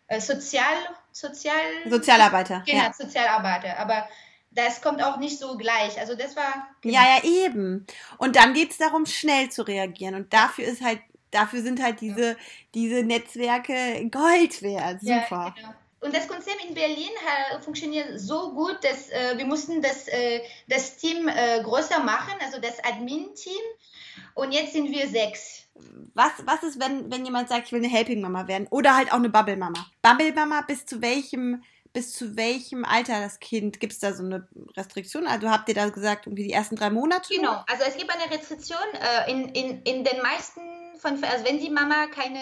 äh, 0.07 0.19
Sozial, 0.19 0.63
Sozial... 1.11 1.55
Sozialarbeiter. 1.85 2.63
Genau, 2.65 2.83
ja. 2.83 2.93
Sozialarbeiter. 2.93 3.77
Aber 3.77 4.07
das 4.51 4.81
kommt 4.81 5.01
auch 5.01 5.17
nicht 5.17 5.39
so 5.39 5.57
gleich. 5.57 5.99
Also 5.99 6.15
das 6.15 6.35
war. 6.35 6.67
Genau. 6.81 6.95
Ja, 6.95 7.17
ja, 7.17 7.23
eben. 7.23 7.85
Und 8.17 8.35
dann 8.35 8.53
geht 8.53 8.71
es 8.71 8.77
darum, 8.77 9.05
schnell 9.05 9.49
zu 9.49 9.63
reagieren. 9.63 10.15
Und 10.15 10.33
dafür 10.33 10.65
ist 10.65 10.81
halt, 10.81 10.99
dafür 11.31 11.61
sind 11.61 11.81
halt 11.81 12.01
diese, 12.01 12.31
ja. 12.31 12.35
diese 12.73 13.03
Netzwerke 13.03 14.09
Gold 14.11 14.61
wert. 14.61 15.01
Super. 15.01 15.09
Ja, 15.11 15.53
genau. 15.55 15.73
und 16.01 16.15
das 16.15 16.27
Konzept 16.27 16.65
in 16.67 16.73
Berlin 16.73 17.09
funktioniert 17.61 18.19
so 18.19 18.53
gut, 18.53 18.77
dass 18.83 19.09
äh, 19.09 19.37
wir 19.37 19.45
mussten 19.45 19.81
das, 19.81 20.07
äh, 20.09 20.41
das 20.67 20.97
Team 20.97 21.27
äh, 21.27 21.63
größer 21.63 22.03
machen, 22.03 22.33
also 22.41 22.59
das 22.59 22.83
Admin-Team. 22.83 23.61
Und 24.33 24.51
jetzt 24.51 24.73
sind 24.73 24.91
wir 24.91 25.07
sechs. 25.07 25.61
Was, 26.13 26.31
was 26.45 26.63
ist, 26.63 26.79
wenn, 26.79 27.09
wenn 27.09 27.23
jemand 27.25 27.47
sagt, 27.47 27.67
ich 27.67 27.71
will 27.71 27.79
eine 27.79 27.87
Helping-Mama 27.87 28.47
werden? 28.47 28.67
Oder 28.69 28.95
halt 28.95 29.11
auch 29.11 29.17
eine 29.17 29.29
Bubble-Mama? 29.29 29.85
Bubble-Mama 30.01 30.61
bis 30.67 30.85
zu 30.85 31.01
welchem 31.01 31.63
bis 31.93 32.13
zu 32.13 32.35
welchem 32.37 32.85
Alter 32.85 33.19
das 33.21 33.39
Kind? 33.39 33.79
Gibt 33.79 33.93
es 33.93 33.99
da 33.99 34.13
so 34.13 34.23
eine 34.23 34.47
Restriktion? 34.77 35.27
Also 35.27 35.49
habt 35.49 35.69
ihr 35.69 35.75
da 35.75 35.89
gesagt, 35.89 36.27
irgendwie 36.27 36.43
die 36.43 36.53
ersten 36.53 36.75
drei 36.75 36.89
Monate? 36.89 37.33
Genau, 37.33 37.63
also 37.67 37.83
es 37.87 37.97
gibt 37.97 38.09
eine 38.09 38.31
Restriktion 38.31 38.79
äh, 38.93 39.31
in, 39.31 39.49
in, 39.49 39.81
in 39.83 40.03
den 40.03 40.21
meisten 40.21 40.61
von, 40.99 41.23
also 41.23 41.45
wenn 41.45 41.59
die 41.59 41.69
Mama 41.69 42.07
keine 42.07 42.39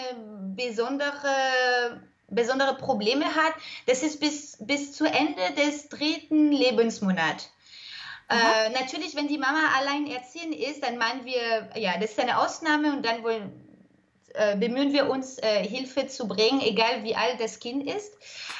besondere 0.54 2.00
besondere 2.32 2.76
Probleme 2.76 3.24
hat, 3.24 3.54
das 3.86 4.02
ist 4.04 4.20
bis, 4.20 4.56
bis 4.60 4.92
zu 4.92 5.04
Ende 5.04 5.42
des 5.56 5.88
dritten 5.88 6.52
Lebensmonats. 6.52 7.50
Äh, 8.28 8.70
natürlich, 8.70 9.16
wenn 9.16 9.26
die 9.26 9.38
Mama 9.38 9.58
allein 9.76 10.06
erziehen 10.06 10.52
ist, 10.52 10.84
dann 10.84 10.96
meinen 10.98 11.24
wir, 11.24 11.68
ja, 11.74 11.98
das 11.98 12.12
ist 12.12 12.20
eine 12.20 12.38
Ausnahme 12.38 12.92
und 12.92 13.04
dann 13.04 13.24
wollen, 13.24 13.50
bemühen 14.56 14.92
wir 14.92 15.08
uns, 15.08 15.38
äh, 15.38 15.66
Hilfe 15.66 16.06
zu 16.06 16.28
bringen, 16.28 16.60
egal 16.60 17.02
wie 17.04 17.16
alt 17.16 17.40
das 17.40 17.58
Kind 17.58 17.86
ist. 17.86 18.12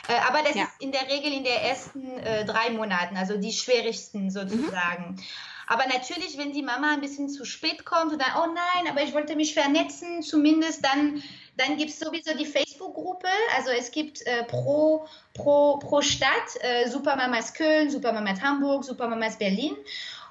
Äh, 0.09 0.15
aber 0.29 0.43
das 0.43 0.55
ja. 0.55 0.65
ist 0.65 0.81
in 0.81 0.93
der 0.93 1.09
Regel 1.09 1.33
in 1.33 1.45
den 1.45 1.57
ersten 1.57 2.19
äh, 2.19 2.45
drei 2.45 2.71
Monaten, 2.71 3.17
also 3.17 3.37
die 3.37 3.53
schwierigsten 3.53 4.31
sozusagen. 4.31 5.13
Mhm. 5.13 5.23
Aber 5.71 5.87
natürlich, 5.87 6.37
wenn 6.37 6.53
die 6.53 6.63
Mama 6.63 6.95
ein 6.95 7.01
bisschen 7.01 7.29
zu 7.29 7.45
spät 7.45 7.85
kommt 7.85 8.13
und 8.13 8.21
dann, 8.21 8.33
oh 8.43 8.53
nein, 8.53 8.91
aber 8.91 9.05
ich 9.05 9.15
wollte 9.15 9.37
mich 9.37 9.55
vernetzen, 9.55 10.21
zumindest 10.21 10.85
dann, 10.85 11.23
dann 11.57 11.77
gibt 11.77 11.91
es 11.91 12.01
sowieso 12.01 12.37
die 12.37 12.45
Facebook-Gruppe. 12.45 13.29
Also 13.57 13.71
es 13.71 13.93
gibt 13.93 14.27
äh, 14.27 14.43
pro, 14.43 15.07
pro, 15.33 15.79
pro 15.79 16.03
Stadt 16.03 16.57
äh, 16.61 16.89
Supermamas 16.89 17.55
Köln, 17.55 17.89
Supermamas 17.89 18.41
Hamburg, 18.43 18.83
Supermamas 18.83 19.39
Berlin. 19.39 19.77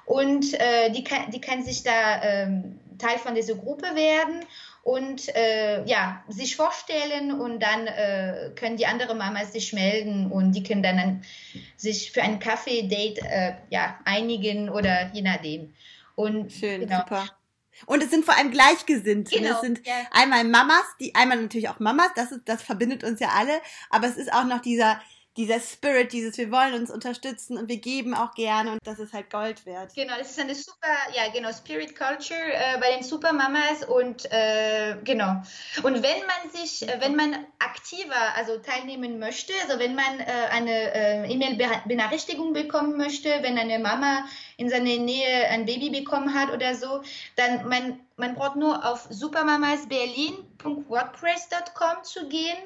Und 0.04 0.52
äh, 0.60 0.90
die, 0.90 1.04
kann, 1.04 1.30
die 1.30 1.40
kann 1.40 1.64
sich 1.64 1.84
da 1.84 2.22
ähm, 2.22 2.78
Teil 2.98 3.18
von 3.18 3.34
dieser 3.34 3.54
Gruppe 3.54 3.94
werden 3.94 4.44
und 4.82 5.34
äh, 5.34 5.84
ja, 5.84 6.24
sich 6.28 6.56
vorstellen 6.56 7.32
und 7.32 7.60
dann 7.60 7.86
äh, 7.86 8.50
können 8.56 8.76
die 8.76 8.86
anderen 8.86 9.18
Mamas 9.18 9.52
sich 9.52 9.72
melden 9.72 10.30
und 10.30 10.52
die 10.52 10.62
können 10.62 10.82
dann 10.82 11.22
sich 11.76 12.12
für 12.12 12.22
ein 12.22 12.38
Kaffee-Date 12.38 13.18
äh, 13.18 13.54
ja, 13.68 13.98
einigen 14.04 14.70
oder 14.70 15.10
je 15.12 15.22
nachdem. 15.22 15.74
Und, 16.14 16.52
Schön, 16.52 16.80
genau. 16.80 17.00
super. 17.00 17.28
Und 17.86 18.02
es 18.02 18.10
sind 18.10 18.24
vor 18.24 18.36
allem 18.36 18.50
Gleichgesinnte. 18.50 19.34
Genau, 19.34 19.54
es 19.54 19.60
sind 19.60 19.86
ja. 19.86 19.94
einmal 20.10 20.44
Mamas, 20.44 20.84
die 20.98 21.14
einmal 21.14 21.40
natürlich 21.40 21.68
auch 21.68 21.78
Mamas, 21.78 22.10
das, 22.14 22.32
ist, 22.32 22.42
das 22.46 22.62
verbindet 22.62 23.04
uns 23.04 23.20
ja 23.20 23.28
alle, 23.34 23.60
aber 23.90 24.06
es 24.06 24.16
ist 24.16 24.32
auch 24.32 24.44
noch 24.44 24.60
dieser 24.60 25.00
dieser 25.36 25.60
Spirit, 25.60 26.12
dieses 26.12 26.36
wir 26.38 26.50
wollen 26.50 26.74
uns 26.74 26.90
unterstützen 26.90 27.56
und 27.56 27.68
wir 27.68 27.76
geben 27.76 28.14
auch 28.14 28.34
gerne 28.34 28.72
und 28.72 28.80
das 28.84 28.98
ist 28.98 29.12
halt 29.12 29.30
Gold 29.30 29.64
wert. 29.64 29.94
Genau, 29.94 30.14
das 30.18 30.30
ist 30.30 30.40
eine 30.40 30.56
super, 30.56 30.88
ja 31.14 31.30
genau, 31.32 31.52
Spirit 31.52 31.96
Culture 31.96 32.52
äh, 32.52 32.80
bei 32.80 32.96
den 32.96 33.04
Supermamas 33.04 33.84
und 33.86 34.26
äh, 34.32 34.96
genau. 35.04 35.40
Und 35.82 36.02
wenn 36.02 36.26
man 36.26 36.50
sich, 36.52 36.82
äh, 36.88 37.00
wenn 37.00 37.14
man 37.14 37.46
aktiver 37.60 38.34
also 38.36 38.58
teilnehmen 38.58 39.20
möchte, 39.20 39.52
also 39.62 39.78
wenn 39.78 39.94
man 39.94 40.18
äh, 40.18 40.24
eine 40.50 40.94
äh, 40.94 41.32
E-Mail-Benachrichtigung 41.32 42.52
bekommen 42.52 42.96
möchte, 42.96 43.28
wenn 43.42 43.56
eine 43.56 43.78
Mama 43.78 44.24
in 44.56 44.68
seiner 44.68 44.96
Nähe 44.96 45.46
ein 45.48 45.64
Baby 45.64 45.90
bekommen 45.90 46.34
hat 46.34 46.52
oder 46.52 46.74
so, 46.74 47.02
dann 47.36 47.68
man, 47.68 48.00
man 48.16 48.34
braucht 48.34 48.56
nur 48.56 48.84
auf 48.84 49.06
supermamasberlin.wordpress.com 49.10 52.02
zu 52.02 52.26
gehen 52.28 52.58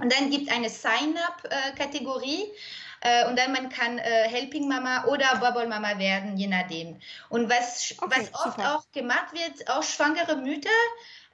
und 0.00 0.12
dann 0.12 0.30
gibt 0.30 0.48
es 0.48 0.54
eine 0.54 0.68
Sign-up-Kategorie. 0.68 2.52
Äh, 3.00 3.28
und 3.28 3.38
dann 3.38 3.52
man 3.52 3.68
kann 3.68 3.98
äh, 3.98 4.28
Helping 4.28 4.68
Mama 4.68 5.04
oder 5.04 5.36
Bubble 5.36 5.68
Mama 5.68 5.98
werden, 5.98 6.36
je 6.36 6.48
nachdem. 6.48 6.98
Und 7.28 7.48
was, 7.48 7.94
okay, 7.98 8.28
was 8.32 8.34
oft 8.34 8.56
super. 8.56 8.74
auch 8.74 8.90
gemacht 8.92 9.32
wird, 9.32 9.70
auch 9.70 9.84
schwangere 9.84 10.36
Mütter, 10.36 10.68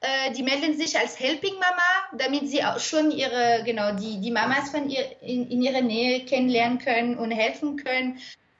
äh, 0.01 0.33
die 0.33 0.43
melden 0.43 0.77
sich 0.77 0.99
als 0.99 1.19
Helping 1.19 1.55
Mama, 1.55 2.19
damit 2.19 2.49
sie 2.49 2.63
auch 2.63 2.79
schon 2.79 3.11
ihre, 3.11 3.63
genau, 3.65 3.93
die, 3.93 4.21
die 4.21 4.31
Mamas 4.31 4.71
von 4.71 4.91
ihr 4.91 5.23
in, 5.23 5.51
in 5.51 5.63
ihrer 5.63 5.81
Nähe 5.81 6.27
kennenlernen 6.27 6.79
können 6.79 7.17
und 7.17 7.31
helfen 7.31 7.77
können. 7.83 8.19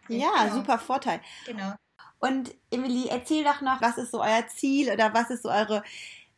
Ja, 0.09 0.45
genau. 0.45 0.55
super 0.55 0.79
Vorteil. 0.79 1.21
Genau. 1.45 1.75
Und 2.21 2.55
Emily, 2.71 3.09
erzähl 3.11 3.45
doch 3.45 3.61
noch, 3.61 3.83
was 3.83 3.99
ist 3.99 4.13
so 4.13 4.23
euer 4.23 4.47
Ziel 4.49 4.91
oder 4.91 5.13
was 5.13 5.29
ist 5.29 5.43
so 5.43 5.51
eure 5.51 5.83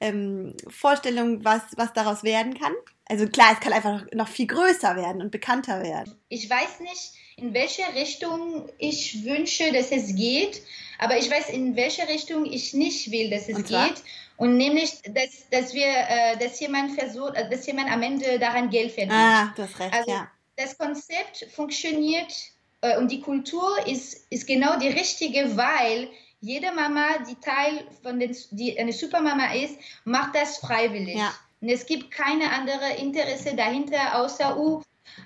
ähm, 0.00 0.56
Vorstellung, 0.68 1.44
was, 1.44 1.62
was 1.76 1.92
daraus 1.92 2.24
werden 2.24 2.58
kann? 2.58 2.72
Also 3.08 3.26
klar, 3.28 3.52
es 3.52 3.60
kann 3.60 3.72
einfach 3.72 4.04
noch 4.12 4.28
viel 4.28 4.46
größer 4.46 4.96
werden 4.96 5.22
und 5.22 5.30
bekannter 5.30 5.82
werden. 5.82 6.18
Ich 6.28 6.50
weiß 6.50 6.80
nicht, 6.80 7.12
in 7.36 7.54
welche 7.54 7.82
Richtung 7.94 8.68
ich 8.78 9.24
wünsche, 9.24 9.72
dass 9.72 9.92
es 9.92 10.14
geht, 10.16 10.62
aber 10.98 11.18
ich 11.18 11.30
weiß, 11.30 11.50
in 11.50 11.76
welche 11.76 12.08
Richtung 12.08 12.44
ich 12.46 12.74
nicht 12.74 13.10
will, 13.10 13.30
dass 13.30 13.48
es 13.48 13.56
und 13.56 13.68
geht. 13.68 14.02
Und 14.38 14.56
nämlich, 14.56 14.90
dass, 15.02 15.48
dass 15.50 15.72
wir, 15.72 15.86
äh, 15.86 16.36
dass 16.38 16.58
jemand 16.60 16.98
versucht, 16.98 17.34
äh, 17.34 17.48
dass 17.48 17.66
jemand 17.66 17.90
am 17.90 18.02
Ende 18.02 18.38
daran 18.38 18.70
Geld 18.70 18.92
verdient. 18.92 19.12
Ah, 19.12 19.52
du 19.56 19.62
hast 19.62 19.78
recht, 19.78 19.94
also, 19.94 20.10
ja. 20.10 20.30
Das 20.56 20.76
Konzept 20.76 21.46
funktioniert 21.54 22.32
äh, 22.80 22.98
und 22.98 23.10
die 23.10 23.20
Kultur 23.20 23.86
ist, 23.86 24.26
ist 24.30 24.46
genau 24.46 24.78
die 24.78 24.88
richtige, 24.88 25.56
weil 25.56 26.08
jede 26.40 26.72
Mama, 26.72 27.18
die 27.28 27.36
Teil 27.36 27.86
von 28.02 28.18
den, 28.18 28.36
die 28.50 28.78
eine 28.78 28.92
Supermama 28.92 29.54
ist, 29.54 29.78
macht 30.04 30.34
das 30.34 30.58
freiwillig. 30.58 31.16
Ja. 31.16 31.34
Und 31.60 31.68
es 31.68 31.86
gibt 31.86 32.10
keine 32.10 32.52
andere 32.52 32.96
Interesse 32.98 33.54
dahinter, 33.56 34.20
außer, 34.20 34.58
uh, 34.58 34.82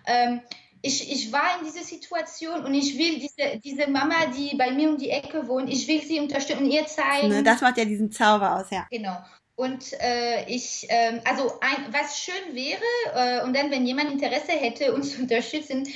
ähm, 0.06 0.40
ich, 0.82 1.12
ich 1.12 1.32
war 1.32 1.58
in 1.58 1.66
dieser 1.66 1.84
Situation 1.84 2.64
und 2.64 2.72
ich 2.72 2.96
will 2.96 3.18
diese, 3.18 3.58
diese 3.62 3.90
Mama, 3.90 4.26
die 4.34 4.56
bei 4.56 4.70
mir 4.70 4.88
um 4.88 4.96
die 4.96 5.10
Ecke 5.10 5.46
wohnt, 5.46 5.70
ich 5.70 5.86
will 5.88 6.00
sie 6.00 6.20
unterstützen 6.20 6.64
und 6.64 6.70
ihr 6.70 6.86
zeigen. 6.86 7.28
Ne, 7.28 7.42
das 7.42 7.60
macht 7.60 7.76
ja 7.76 7.84
diesen 7.84 8.10
Zauber 8.10 8.56
aus, 8.56 8.70
ja. 8.70 8.86
Genau. 8.90 9.18
Und 9.56 9.92
äh, 10.00 10.46
ich, 10.46 10.88
äh, 10.88 11.20
also 11.24 11.60
ein, 11.60 11.92
was 11.92 12.18
schön 12.18 12.54
wäre, 12.54 12.80
äh, 13.14 13.44
und 13.44 13.54
dann, 13.54 13.70
wenn 13.70 13.84
jemand 13.84 14.10
Interesse 14.10 14.52
hätte, 14.52 14.94
uns 14.94 15.14
zu 15.14 15.20
unterstützen, 15.20 15.86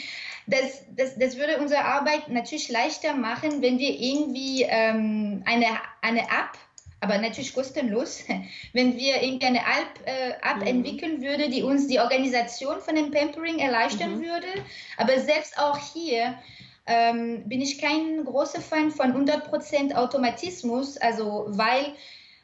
das, 0.47 0.83
das, 0.95 1.19
das 1.19 1.39
würde 1.39 1.59
unsere 1.59 1.83
Arbeit 1.83 2.29
natürlich 2.29 2.69
leichter 2.69 3.15
machen, 3.15 3.63
wenn 3.63 3.79
wir 3.79 3.99
irgendwie 3.99 4.67
ähm, 4.69 5.43
eine, 5.47 5.67
eine 6.03 6.21
App, 6.21 6.59
aber 7.05 7.19
natürlich 7.19 7.55
kostenlos, 7.55 8.25
wenn 8.73 8.97
wir 8.97 9.23
irgendeine 9.23 9.59
App, 9.59 10.01
äh, 10.07 10.31
App 10.43 10.61
mhm. 10.61 10.67
entwickeln 10.67 11.23
würde, 11.23 11.51
die 11.51 11.63
uns 11.63 11.87
die 11.87 12.01
Organisation 12.01 12.81
von 12.81 12.95
dem 12.95 13.11
Pampering 13.11 13.59
erleichtern 13.59 14.17
mhm. 14.17 14.23
würde. 14.23 14.47
Aber 14.97 15.19
selbst 15.21 15.59
auch 15.59 15.79
hier 15.93 16.35
ähm, 16.87 17.47
bin 17.47 17.61
ich 17.61 17.79
kein 17.79 18.25
großer 18.25 18.61
Fan 18.61 18.91
von 18.91 19.13
100% 19.13 19.95
Automatismus, 19.95 20.97
also 20.97 21.47
weil 21.49 21.93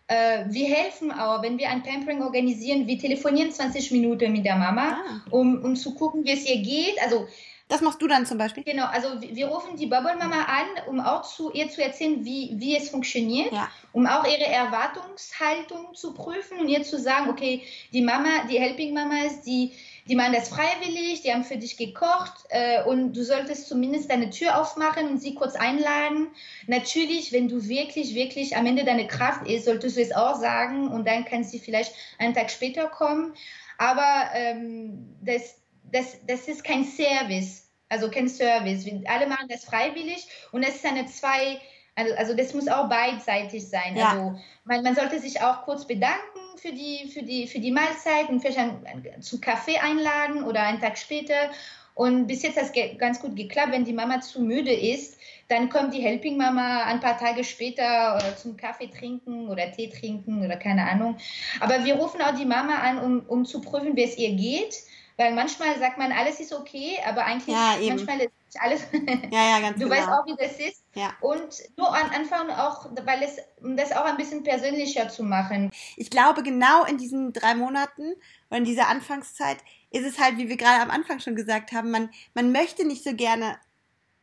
äh, 0.08 0.44
wir 0.48 0.66
helfen 0.66 1.10
auch, 1.10 1.42
wenn 1.42 1.58
wir 1.58 1.70
ein 1.70 1.82
Pampering 1.82 2.22
organisieren, 2.22 2.86
wir 2.86 2.98
telefonieren 2.98 3.50
20 3.50 3.92
Minuten 3.92 4.32
mit 4.32 4.44
der 4.44 4.56
Mama, 4.56 4.98
ah. 4.98 5.20
um, 5.30 5.64
um 5.64 5.74
zu 5.74 5.94
gucken, 5.94 6.24
wie 6.24 6.32
es 6.32 6.46
ihr 6.46 6.60
geht. 6.62 7.00
Also 7.02 7.28
das 7.70 7.80
machst 7.80 8.02
du 8.02 8.08
dann 8.08 8.26
zum 8.26 8.36
Beispiel? 8.36 8.64
Genau, 8.64 8.86
also 8.86 9.20
wir 9.20 9.46
rufen 9.46 9.76
die 9.76 9.86
Bubble 9.86 10.16
Mama 10.16 10.42
an, 10.42 10.66
um 10.88 11.00
auch 11.00 11.22
zu 11.22 11.52
ihr 11.52 11.70
zu 11.70 11.82
erzählen, 11.82 12.24
wie, 12.24 12.52
wie 12.56 12.76
es 12.76 12.90
funktioniert, 12.90 13.52
ja. 13.52 13.68
um 13.92 14.06
auch 14.06 14.24
ihre 14.24 14.46
Erwartungshaltung 14.46 15.94
zu 15.94 16.12
prüfen 16.12 16.58
und 16.58 16.68
ihr 16.68 16.82
zu 16.82 16.98
sagen, 16.98 17.30
okay, 17.30 17.62
die 17.92 18.02
Mama, 18.02 18.28
die 18.50 18.58
Helping 18.58 18.92
Mamas, 18.92 19.42
die, 19.42 19.72
die 20.06 20.16
machen 20.16 20.32
das 20.32 20.48
freiwillig, 20.48 21.22
die 21.22 21.32
haben 21.32 21.44
für 21.44 21.56
dich 21.56 21.76
gekocht 21.76 22.34
äh, 22.48 22.82
und 22.82 23.12
du 23.12 23.22
solltest 23.22 23.68
zumindest 23.68 24.10
deine 24.10 24.30
Tür 24.30 24.60
aufmachen 24.60 25.08
und 25.08 25.18
sie 25.18 25.34
kurz 25.34 25.54
einladen. 25.54 26.26
Natürlich, 26.66 27.32
wenn 27.32 27.48
du 27.48 27.68
wirklich, 27.68 28.14
wirklich 28.14 28.56
am 28.56 28.66
Ende 28.66 28.84
deine 28.84 29.06
Kraft 29.06 29.46
ist, 29.46 29.66
solltest 29.66 29.96
du 29.96 30.02
es 30.02 30.12
auch 30.12 30.34
sagen 30.34 30.88
und 30.88 31.06
dann 31.06 31.24
kann 31.24 31.44
sie 31.44 31.60
vielleicht 31.60 31.94
einen 32.18 32.34
Tag 32.34 32.50
später 32.50 32.88
kommen. 32.88 33.34
Aber 33.78 34.30
ähm, 34.34 35.16
das, 35.22 35.59
das, 35.92 36.16
das 36.26 36.48
ist 36.48 36.64
kein 36.64 36.84
Service, 36.84 37.68
also 37.88 38.10
kein 38.10 38.28
Service. 38.28 38.84
Wir 38.84 39.02
alle 39.06 39.26
machen 39.26 39.48
das 39.48 39.64
freiwillig 39.64 40.26
und 40.52 40.62
es 40.62 40.76
ist 40.76 40.86
eine 40.86 41.06
zwei, 41.06 41.60
also, 41.94 42.14
also 42.14 42.34
das 42.34 42.54
muss 42.54 42.68
auch 42.68 42.88
beidseitig 42.88 43.68
sein. 43.68 43.96
Ja. 43.96 44.10
Also 44.10 44.38
man, 44.64 44.82
man 44.82 44.94
sollte 44.94 45.18
sich 45.18 45.40
auch 45.40 45.62
kurz 45.64 45.86
bedanken 45.86 46.40
für 46.56 46.72
die, 46.72 47.08
für 47.12 47.22
die, 47.22 47.46
für 47.46 47.58
die 47.58 47.72
Mahlzeit 47.72 48.28
und 48.28 48.40
vielleicht 48.40 48.58
ein, 48.58 49.22
zum 49.22 49.40
Kaffee 49.40 49.78
einladen 49.78 50.44
oder 50.44 50.62
einen 50.62 50.80
Tag 50.80 50.98
später. 50.98 51.50
Und 51.94 52.28
bis 52.28 52.42
jetzt 52.42 52.56
hat 52.56 52.74
es 52.74 52.98
ganz 52.98 53.20
gut 53.20 53.36
geklappt. 53.36 53.72
Wenn 53.72 53.84
die 53.84 53.92
Mama 53.92 54.20
zu 54.20 54.40
müde 54.40 54.72
ist, 54.72 55.18
dann 55.48 55.68
kommt 55.68 55.92
die 55.92 56.00
Helping 56.00 56.36
Mama 56.36 56.84
ein 56.84 57.00
paar 57.00 57.18
Tage 57.18 57.42
später 57.42 58.18
äh, 58.18 58.36
zum 58.36 58.56
Kaffee 58.56 58.86
trinken 58.86 59.48
oder 59.48 59.70
Tee 59.72 59.88
trinken 59.88 60.44
oder 60.44 60.56
keine 60.56 60.88
Ahnung. 60.88 61.16
Aber 61.58 61.84
wir 61.84 61.96
rufen 61.96 62.22
auch 62.22 62.34
die 62.34 62.46
Mama 62.46 62.76
an, 62.76 62.98
um, 62.98 63.20
um 63.26 63.44
zu 63.44 63.60
prüfen, 63.60 63.96
wie 63.96 64.04
es 64.04 64.16
ihr 64.16 64.32
geht. 64.34 64.76
Weil 65.20 65.34
manchmal 65.34 65.78
sagt 65.78 65.98
man, 65.98 66.12
alles 66.12 66.40
ist 66.40 66.50
okay, 66.50 66.96
aber 67.06 67.26
eigentlich 67.26 67.54
ja, 67.54 67.76
manchmal 67.90 68.20
ist 68.20 68.32
nicht 68.46 68.58
alles. 68.58 68.86
ja, 69.30 69.50
ja, 69.50 69.60
ganz 69.60 69.78
du 69.78 69.84
genau. 69.84 69.94
weißt 69.94 70.08
auch, 70.08 70.24
wie 70.24 70.34
das 70.34 70.58
ist. 70.58 70.82
Ja. 70.94 71.12
Und 71.20 71.76
nur 71.76 71.94
am 71.94 72.10
Anfang 72.10 72.48
auch, 72.48 72.86
weil 73.04 73.22
es, 73.22 73.36
um 73.62 73.76
das 73.76 73.92
auch 73.92 74.06
ein 74.06 74.16
bisschen 74.16 74.42
persönlicher 74.44 75.10
zu 75.10 75.22
machen. 75.22 75.70
Ich 75.98 76.08
glaube, 76.08 76.42
genau 76.42 76.86
in 76.86 76.96
diesen 76.96 77.34
drei 77.34 77.54
Monaten 77.54 78.14
oder 78.48 78.56
in 78.56 78.64
dieser 78.64 78.88
Anfangszeit 78.88 79.58
ist 79.90 80.06
es 80.06 80.18
halt, 80.18 80.38
wie 80.38 80.48
wir 80.48 80.56
gerade 80.56 80.80
am 80.80 80.90
Anfang 80.90 81.20
schon 81.20 81.36
gesagt 81.36 81.72
haben, 81.72 81.90
man, 81.90 82.08
man 82.32 82.50
möchte 82.50 82.86
nicht 82.86 83.04
so 83.04 83.14
gerne 83.14 83.58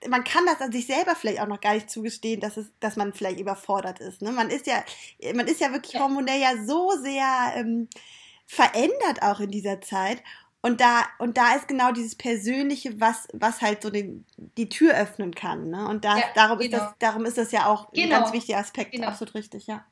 man 0.07 0.23
kann 0.23 0.45
das 0.45 0.61
an 0.61 0.71
sich 0.71 0.85
selber 0.85 1.15
vielleicht 1.15 1.41
auch 1.41 1.47
noch 1.47 1.59
gar 1.59 1.73
nicht 1.73 1.89
zugestehen, 1.89 2.39
dass 2.39 2.57
es, 2.57 2.71
dass 2.79 2.97
man 2.97 3.13
vielleicht 3.13 3.39
überfordert 3.39 3.99
ist. 3.99 4.21
Ne? 4.21 4.31
Man 4.31 4.51
ist 4.51 4.67
ja, 4.67 4.83
man 5.33 5.47
ist 5.47 5.59
ja 5.59 5.71
wirklich 5.71 5.99
hormonell 5.99 6.39
ja 6.39 6.53
so 6.65 6.91
sehr 7.01 7.53
ähm, 7.55 7.87
verändert 8.47 9.21
auch 9.21 9.39
in 9.39 9.51
dieser 9.51 9.81
Zeit. 9.81 10.23
Und 10.67 10.81
da, 10.81 11.05
und 11.17 11.37
da 11.37 11.55
ist 11.55 11.69
genau 11.69 11.93
dieses 11.93 12.15
Persönliche, 12.15 12.99
was, 12.99 13.29
was 13.31 13.61
halt 13.61 13.81
so 13.81 13.89
den, 13.89 14.25
die 14.57 14.67
Tür 14.67 14.95
öffnen 14.95 15.33
kann. 15.33 15.69
Ne? 15.69 15.87
Und 15.87 16.03
da, 16.03 16.17
ja, 16.17 16.23
darum, 16.35 16.59
genau. 16.59 16.75
ist 16.75 16.83
das, 16.83 16.93
darum 16.99 17.25
ist 17.25 17.37
das 17.37 17.53
ja 17.53 17.67
auch 17.67 17.89
genau. 17.93 18.03
ein 18.03 18.21
ganz 18.21 18.33
wichtiger 18.33 18.57
Aspekt. 18.57 18.91
Genau. 18.91 19.07
Absolut 19.07 19.33
richtig, 19.33 19.65
ja. 19.67 19.85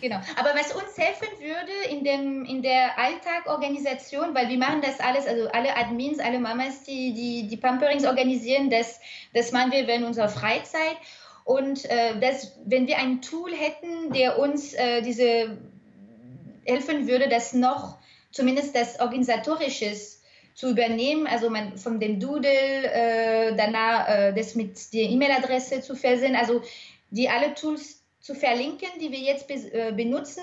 Genau. 0.00 0.16
Aber 0.34 0.50
was 0.58 0.72
uns 0.72 0.98
helfen 0.98 1.28
würde 1.38 1.90
in, 1.90 2.02
dem, 2.02 2.44
in 2.44 2.62
der 2.62 2.98
Alltagorganisation, 2.98 4.34
weil 4.34 4.48
wir 4.48 4.58
machen 4.58 4.82
das 4.82 4.98
alles, 4.98 5.28
also 5.28 5.48
alle 5.50 5.76
Admins, 5.76 6.18
alle 6.18 6.40
Mamas, 6.40 6.82
die 6.82 7.14
die, 7.14 7.46
die 7.46 7.56
Pamperings 7.56 8.04
organisieren, 8.04 8.70
das, 8.70 9.00
das 9.34 9.52
machen 9.52 9.70
wir 9.70 9.88
in 9.88 10.02
unserer 10.02 10.28
Freizeit. 10.28 10.96
Und 11.44 11.84
äh, 11.84 12.18
das, 12.18 12.58
wenn 12.64 12.88
wir 12.88 12.98
ein 12.98 13.22
Tool 13.22 13.52
hätten, 13.54 14.12
der 14.12 14.40
uns 14.40 14.74
äh, 14.74 15.00
diese 15.00 15.56
helfen 16.64 17.06
würde, 17.06 17.28
das 17.28 17.52
noch 17.52 17.98
zumindest 18.38 18.72
das 18.72 19.00
Organisatorische 19.00 19.92
zu 20.54 20.70
übernehmen, 20.70 21.26
also 21.26 21.50
man, 21.50 21.76
von 21.76 21.98
dem 21.98 22.20
Doodle, 22.20 22.48
äh, 22.48 23.56
danach 23.56 24.08
äh, 24.08 24.32
das 24.32 24.54
mit 24.54 24.92
der 24.92 25.10
E-Mail-Adresse 25.10 25.80
zu 25.80 25.96
versehen, 25.96 26.36
also 26.36 26.62
die 27.10 27.28
alle 27.28 27.52
Tools 27.54 28.04
zu 28.20 28.36
verlinken, 28.36 28.90
die 29.00 29.10
wir 29.10 29.18
jetzt 29.18 29.50
äh, 29.50 29.92
benutzen. 29.92 30.42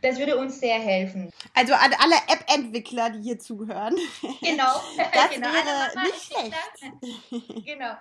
Das 0.00 0.18
würde 0.18 0.38
uns 0.38 0.58
sehr 0.60 0.78
helfen. 0.78 1.30
Also 1.52 1.74
an 1.74 1.92
alle 1.98 2.16
App-Entwickler, 2.28 3.10
die 3.10 3.22
hier 3.22 3.38
zuhören. 3.38 3.96
Genau. 4.40 4.80
Das 5.12 5.30
genau. 5.34 5.48
wäre 5.48 6.06
nicht 6.06 6.22
schlecht. 6.24 7.66
genau. 7.66 7.92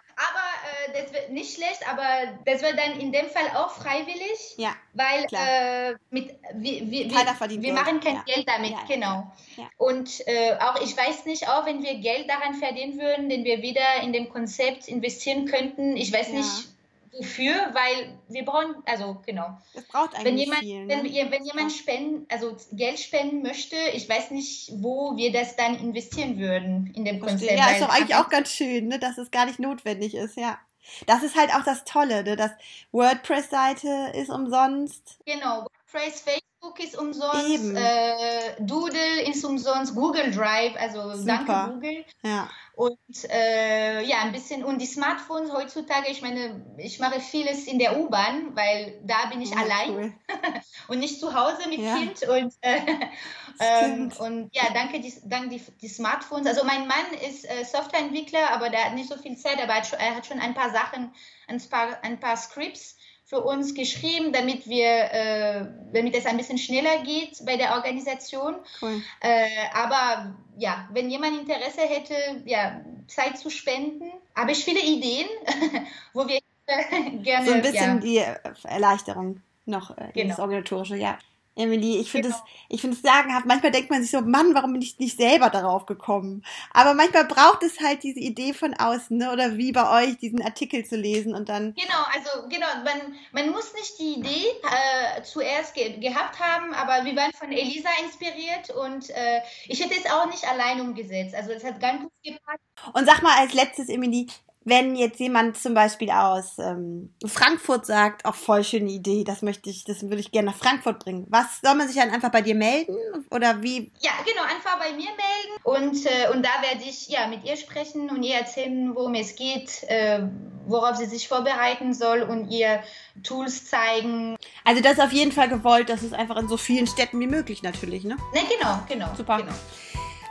Äh, 0.63 1.01
das 1.01 1.13
wird 1.13 1.29
nicht 1.31 1.55
schlecht, 1.55 1.87
aber 1.89 2.03
das 2.45 2.61
wird 2.61 2.77
dann 2.77 2.99
in 2.99 3.11
dem 3.11 3.27
Fall 3.27 3.47
auch 3.55 3.71
freiwillig. 3.71 4.55
Ja. 4.57 4.75
Weil 4.93 5.25
äh, 5.31 5.95
mit, 6.09 6.35
wir, 6.53 6.89
wir, 6.89 7.07
Keiner 7.09 7.35
verdient 7.35 7.63
wir 7.63 7.73
Geld. 7.73 7.85
machen 7.85 7.99
kein 7.99 8.15
ja. 8.15 8.23
Geld 8.23 8.47
damit, 8.47 8.71
ja, 8.71 8.83
genau. 8.87 9.31
Ja. 9.57 9.69
Und 9.77 10.25
äh, 10.27 10.55
auch 10.59 10.81
ich 10.81 10.95
weiß 10.95 11.25
nicht, 11.25 11.49
auch 11.49 11.65
wenn 11.65 11.83
wir 11.83 11.95
Geld 11.95 12.29
daran 12.29 12.55
verdienen 12.55 12.99
würden, 12.99 13.29
den 13.29 13.43
wir 13.43 13.61
wieder 13.61 14.01
in 14.03 14.13
dem 14.13 14.29
Konzept 14.29 14.87
investieren 14.87 15.45
könnten, 15.45 15.97
ich 15.97 16.13
weiß 16.13 16.29
nicht, 16.29 16.72
wofür, 17.17 17.53
weil 17.73 18.17
wir 18.27 18.45
brauchen, 18.45 18.75
also 18.85 19.21
genau. 19.25 19.57
Es 19.73 19.87
braucht 19.87 20.15
eigentlich 20.15 20.25
wenn 20.25 20.37
jemand, 20.37 20.59
viel, 20.59 20.85
ne? 20.85 20.89
wenn, 20.89 21.31
wenn 21.31 21.45
jemand 21.45 21.71
spenden, 21.71 22.25
also 22.29 22.57
Geld 22.71 22.99
spenden 22.99 23.41
möchte, 23.41 23.75
ich 23.93 24.07
weiß 24.09 24.31
nicht, 24.31 24.71
wo 24.75 25.15
wir 25.15 25.31
das 25.31 25.55
dann 25.55 25.75
investieren 25.75 26.39
würden 26.39 26.91
in 26.95 27.05
dem 27.05 27.19
Konzept. 27.19 27.51
Ja, 27.51 27.71
ist 27.71 27.81
doch 27.81 27.89
eigentlich 27.89 28.15
auch 28.15 28.29
ganz 28.29 28.51
schön, 28.51 28.87
ne, 28.87 28.99
dass 28.99 29.17
es 29.17 29.31
gar 29.31 29.45
nicht 29.45 29.59
notwendig 29.59 30.15
ist, 30.15 30.37
ja. 30.37 30.59
Das 31.05 31.23
ist 31.23 31.37
halt 31.37 31.53
auch 31.53 31.63
das 31.63 31.85
Tolle, 31.85 32.23
ne, 32.23 32.35
dass 32.35 32.51
WordPress-Seite 32.91 34.11
ist 34.15 34.29
umsonst. 34.29 35.19
Genau, 35.25 35.67
WordPress, 35.93 36.21
Facebook 36.21 36.79
ist 36.79 36.97
umsonst, 36.97 37.75
äh, 37.75 38.55
Doodle 38.59 39.21
ist 39.29 39.43
umsonst, 39.45 39.95
Google 39.95 40.31
Drive, 40.31 40.75
also 40.77 41.15
Super. 41.15 41.25
danke 41.25 41.73
Google. 41.73 42.05
Ja. 42.23 42.49
Und 42.75 42.97
äh, 43.29 44.01
ja, 44.03 44.21
ein 44.21 44.31
bisschen, 44.31 44.63
und 44.63 44.79
die 44.79 44.87
Smartphones 44.87 45.53
heutzutage, 45.53 46.09
ich 46.09 46.21
meine, 46.21 46.65
ich 46.77 46.99
mache 46.99 47.19
vieles 47.19 47.67
in 47.67 47.77
der 47.77 47.99
U-Bahn, 47.99 48.55
weil 48.55 48.99
da 49.03 49.27
bin 49.29 49.41
ich 49.41 49.51
oh, 49.51 49.59
allein 49.59 49.95
cool. 49.95 50.13
und 50.87 50.99
nicht 50.99 51.19
zu 51.19 51.33
Hause 51.33 51.69
mit 51.69 51.79
ja. 51.79 51.97
Kind. 51.97 52.23
Und, 52.27 52.53
äh, 52.61 52.79
ähm, 53.59 54.11
und 54.17 54.49
ja, 54.55 54.63
danke 54.73 54.99
die, 54.99 55.13
dank 55.25 55.51
die, 55.51 55.61
die 55.81 55.87
Smartphones. 55.87 56.47
Also 56.47 56.65
mein 56.65 56.87
Mann 56.87 57.13
ist 57.27 57.45
äh, 57.45 57.63
Softwareentwickler, 57.63 58.51
aber 58.51 58.69
der 58.69 58.85
hat 58.85 58.95
nicht 58.95 59.09
so 59.09 59.17
viel 59.17 59.37
Zeit, 59.37 59.61
aber 59.61 59.73
er 59.73 60.15
hat 60.15 60.25
schon 60.25 60.39
ein 60.39 60.55
paar 60.55 60.71
Sachen, 60.71 61.13
ein 61.47 61.61
paar, 61.69 62.03
ein 62.03 62.19
paar 62.19 62.37
Scripts 62.37 62.95
für 63.33 63.41
uns 63.41 63.73
geschrieben, 63.73 64.31
damit 64.31 64.67
wir, 64.67 64.85
äh, 64.85 65.65
damit 65.91 66.15
es 66.15 66.25
ein 66.27 66.37
bisschen 66.37 66.59
schneller 66.59 67.01
geht 67.03 67.43
bei 67.45 67.57
der 67.57 67.73
Organisation. 67.75 68.55
Cool. 68.79 69.01
Äh, 69.21 69.47
aber 69.73 70.35
ja, 70.57 70.87
wenn 70.91 71.09
jemand 71.09 71.39
Interesse 71.39 71.81
hätte, 71.81 72.13
ja, 72.45 72.81
Zeit 73.07 73.39
zu 73.39 73.49
spenden, 73.49 74.11
habe 74.35 74.51
ich 74.51 74.63
viele 74.63 74.81
Ideen, 74.81 75.27
wo 76.13 76.27
wir 76.27 76.39
gerne. 77.23 77.45
So 77.45 77.53
ein 77.53 77.61
bisschen 77.61 78.01
ja. 78.03 78.39
die 78.43 78.67
Erleichterung 78.67 79.41
noch, 79.65 79.97
äh, 79.97 80.11
genau. 80.13 80.29
das 80.29 80.39
Organisatorische, 80.39 80.97
ja. 80.97 81.17
Emily, 81.55 81.99
ich 81.99 82.11
finde 82.11 82.29
es, 82.29 82.35
genau. 82.35 82.47
ich 82.69 82.81
finde 82.81 82.95
es 82.95 83.03
sagenhaft. 83.03 83.45
Manchmal 83.45 83.71
denkt 83.71 83.91
man 83.91 84.01
sich 84.01 84.09
so, 84.09 84.21
Mann, 84.21 84.55
warum 84.55 84.73
bin 84.73 84.81
ich 84.81 84.97
nicht 84.97 85.17
selber 85.17 85.49
darauf 85.49 85.85
gekommen? 85.85 86.43
Aber 86.71 86.95
manchmal 86.95 87.25
braucht 87.25 87.61
es 87.61 87.79
halt 87.79 88.01
diese 88.01 88.19
Idee 88.19 88.53
von 88.53 88.73
außen, 88.73 89.15
ne? 89.15 89.31
Oder 89.31 89.55
wie 89.57 89.71
bei 89.71 90.03
euch, 90.03 90.17
diesen 90.17 90.41
Artikel 90.41 90.83
zu 90.83 90.95
lesen 90.95 91.35
und 91.35 91.49
dann. 91.49 91.75
Genau, 91.75 92.03
also 92.13 92.47
genau, 92.49 92.67
man, 92.83 93.15
man 93.31 93.51
muss 93.51 93.73
nicht 93.73 93.99
die 93.99 94.19
Idee 94.19 94.47
äh, 94.63 95.21
zuerst 95.21 95.75
ge 95.75 95.99
gehabt 95.99 96.39
haben, 96.39 96.73
aber 96.73 97.05
wir 97.05 97.15
waren 97.15 97.31
von 97.33 97.51
Elisa 97.51 97.89
inspiriert 98.03 98.71
und 98.71 99.09
äh, 99.11 99.41
ich 99.67 99.83
hätte 99.83 99.95
es 99.95 100.11
auch 100.11 100.25
nicht 100.25 100.47
allein 100.47 100.81
umgesetzt. 100.81 101.35
Also 101.35 101.51
es 101.51 101.63
hat 101.63 101.79
ganz 101.79 102.01
gut 102.01 102.11
gepasst. 102.23 102.63
Und 102.93 103.05
sag 103.05 103.21
mal 103.21 103.37
als 103.37 103.53
letztes, 103.53 103.89
Emily, 103.89 104.27
wenn 104.65 104.95
jetzt 104.95 105.19
jemand 105.19 105.57
zum 105.57 105.73
Beispiel 105.73 106.09
aus 106.11 106.57
ähm, 106.57 107.13
Frankfurt 107.25 107.85
sagt, 107.85 108.25
auch 108.25 108.35
voll 108.35 108.63
schöne 108.63 108.91
Idee, 108.91 109.23
das 109.23 109.41
möchte 109.41 109.69
ich, 109.69 109.83
das 109.83 110.03
würde 110.03 110.19
ich 110.19 110.31
gerne 110.31 110.51
nach 110.51 110.57
Frankfurt 110.57 110.99
bringen. 110.99 111.25
Was 111.29 111.45
soll 111.61 111.75
man 111.75 111.87
sich 111.87 111.97
dann 111.97 112.11
einfach 112.11 112.31
bei 112.31 112.41
dir 112.41 112.55
melden 112.55 112.95
oder 113.31 113.61
wie? 113.61 113.91
Ja, 113.99 114.11
genau, 114.25 114.43
einfach 114.43 114.79
bei 114.79 114.91
mir 114.91 115.09
melden 115.09 115.61
und 115.63 116.05
äh, 116.05 116.29
und 116.33 116.43
da 116.45 116.61
werde 116.61 116.83
ich 116.83 117.09
ja 117.09 117.27
mit 117.27 117.43
ihr 117.43 117.57
sprechen 117.57 118.09
und 118.09 118.23
ihr 118.23 118.35
erzählen, 118.35 118.95
worum 118.95 119.13
es 119.15 119.35
geht, 119.35 119.83
äh, 119.83 120.27
worauf 120.65 120.95
sie 120.95 121.05
sich 121.05 121.27
vorbereiten 121.27 121.93
soll 121.93 122.21
und 122.21 122.49
ihr 122.49 122.83
Tools 123.23 123.65
zeigen. 123.65 124.37
Also 124.63 124.81
das 124.81 124.93
ist 124.93 125.01
auf 125.01 125.11
jeden 125.11 125.31
Fall 125.31 125.49
gewollt, 125.49 125.89
das 125.89 126.03
ist 126.03 126.13
einfach 126.13 126.37
in 126.37 126.47
so 126.47 126.57
vielen 126.57 126.87
Städten 126.87 127.19
wie 127.19 127.27
möglich 127.27 127.63
natürlich, 127.63 128.03
ne? 128.03 128.15
Ne, 128.33 128.41
genau, 128.57 128.79
genau. 128.87 129.07
Super. 129.15 129.37
Genau. 129.37 129.53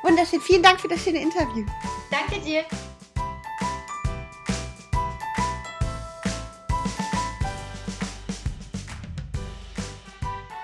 Wunderschön. 0.03 0.41
Vielen 0.41 0.63
Dank 0.63 0.81
für 0.81 0.89
das 0.89 1.05
schöne 1.05 1.21
Interview. 1.21 1.65
Danke 2.11 2.41
dir. 2.41 2.65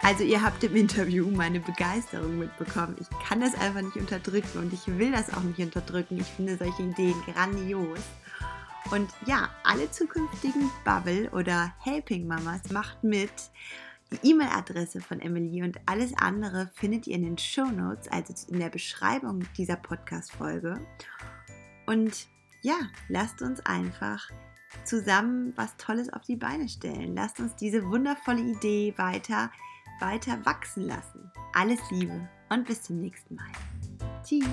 Also 0.09 0.25
ihr 0.25 0.43
habt 0.43 0.65
im 0.65 0.75
Interview 0.75 1.31
meine 1.31 1.61
Begeisterung 1.61 2.39
mitbekommen. 2.39 2.97
Ich 2.99 3.11
kann 3.29 3.43
das 3.43 3.55
einfach 3.55 3.83
nicht 3.83 3.97
unterdrücken 3.99 4.61
und 4.61 4.73
ich 4.73 4.87
will 4.87 5.13
das 5.13 5.31
auch 5.35 5.43
nicht 5.43 5.59
unterdrücken. 5.59 6.19
Ich 6.19 6.29
finde 6.29 6.57
solche 6.57 6.83
Ideen 6.85 7.15
grandios. 7.27 7.99
Und 8.91 9.11
ja, 9.27 9.51
alle 9.65 9.91
zukünftigen 9.91 10.71
Bubble 10.83 11.29
oder 11.33 11.75
Helping 11.81 12.27
Mamas 12.27 12.71
macht 12.71 13.05
mit. 13.05 13.31
Die 14.11 14.31
E-Mail-Adresse 14.31 15.03
von 15.03 15.21
Emily 15.21 15.63
und 15.63 15.79
alles 15.85 16.15
andere 16.17 16.71
findet 16.73 17.07
ihr 17.07 17.17
in 17.17 17.25
den 17.25 17.37
Show 17.37 17.67
Notes, 17.67 18.09
also 18.09 18.33
in 18.51 18.61
der 18.61 18.71
Beschreibung 18.71 19.45
dieser 19.59 19.77
Podcast-Folge. 19.77 20.81
Und 21.85 22.29
ja, 22.63 22.79
lasst 23.11 23.43
uns 23.43 23.61
einfach 23.67 24.31
zusammen 24.85 25.53
was 25.57 25.77
Tolles 25.77 26.11
auf 26.11 26.23
die 26.23 26.37
Beine 26.37 26.67
stellen. 26.67 27.15
Lasst 27.15 27.41
uns 27.41 27.57
diese 27.57 27.87
wundervolle 27.91 28.41
Idee 28.41 28.95
weiter 28.97 29.51
weiter 30.01 30.45
wachsen 30.45 30.87
lassen. 30.87 31.31
Alles 31.55 31.81
Liebe 31.91 32.29
und 32.51 32.67
bis 32.67 32.83
zum 32.83 33.01
nächsten 33.01 33.35
Mal. 33.35 33.53
Tschüss. 34.25 34.47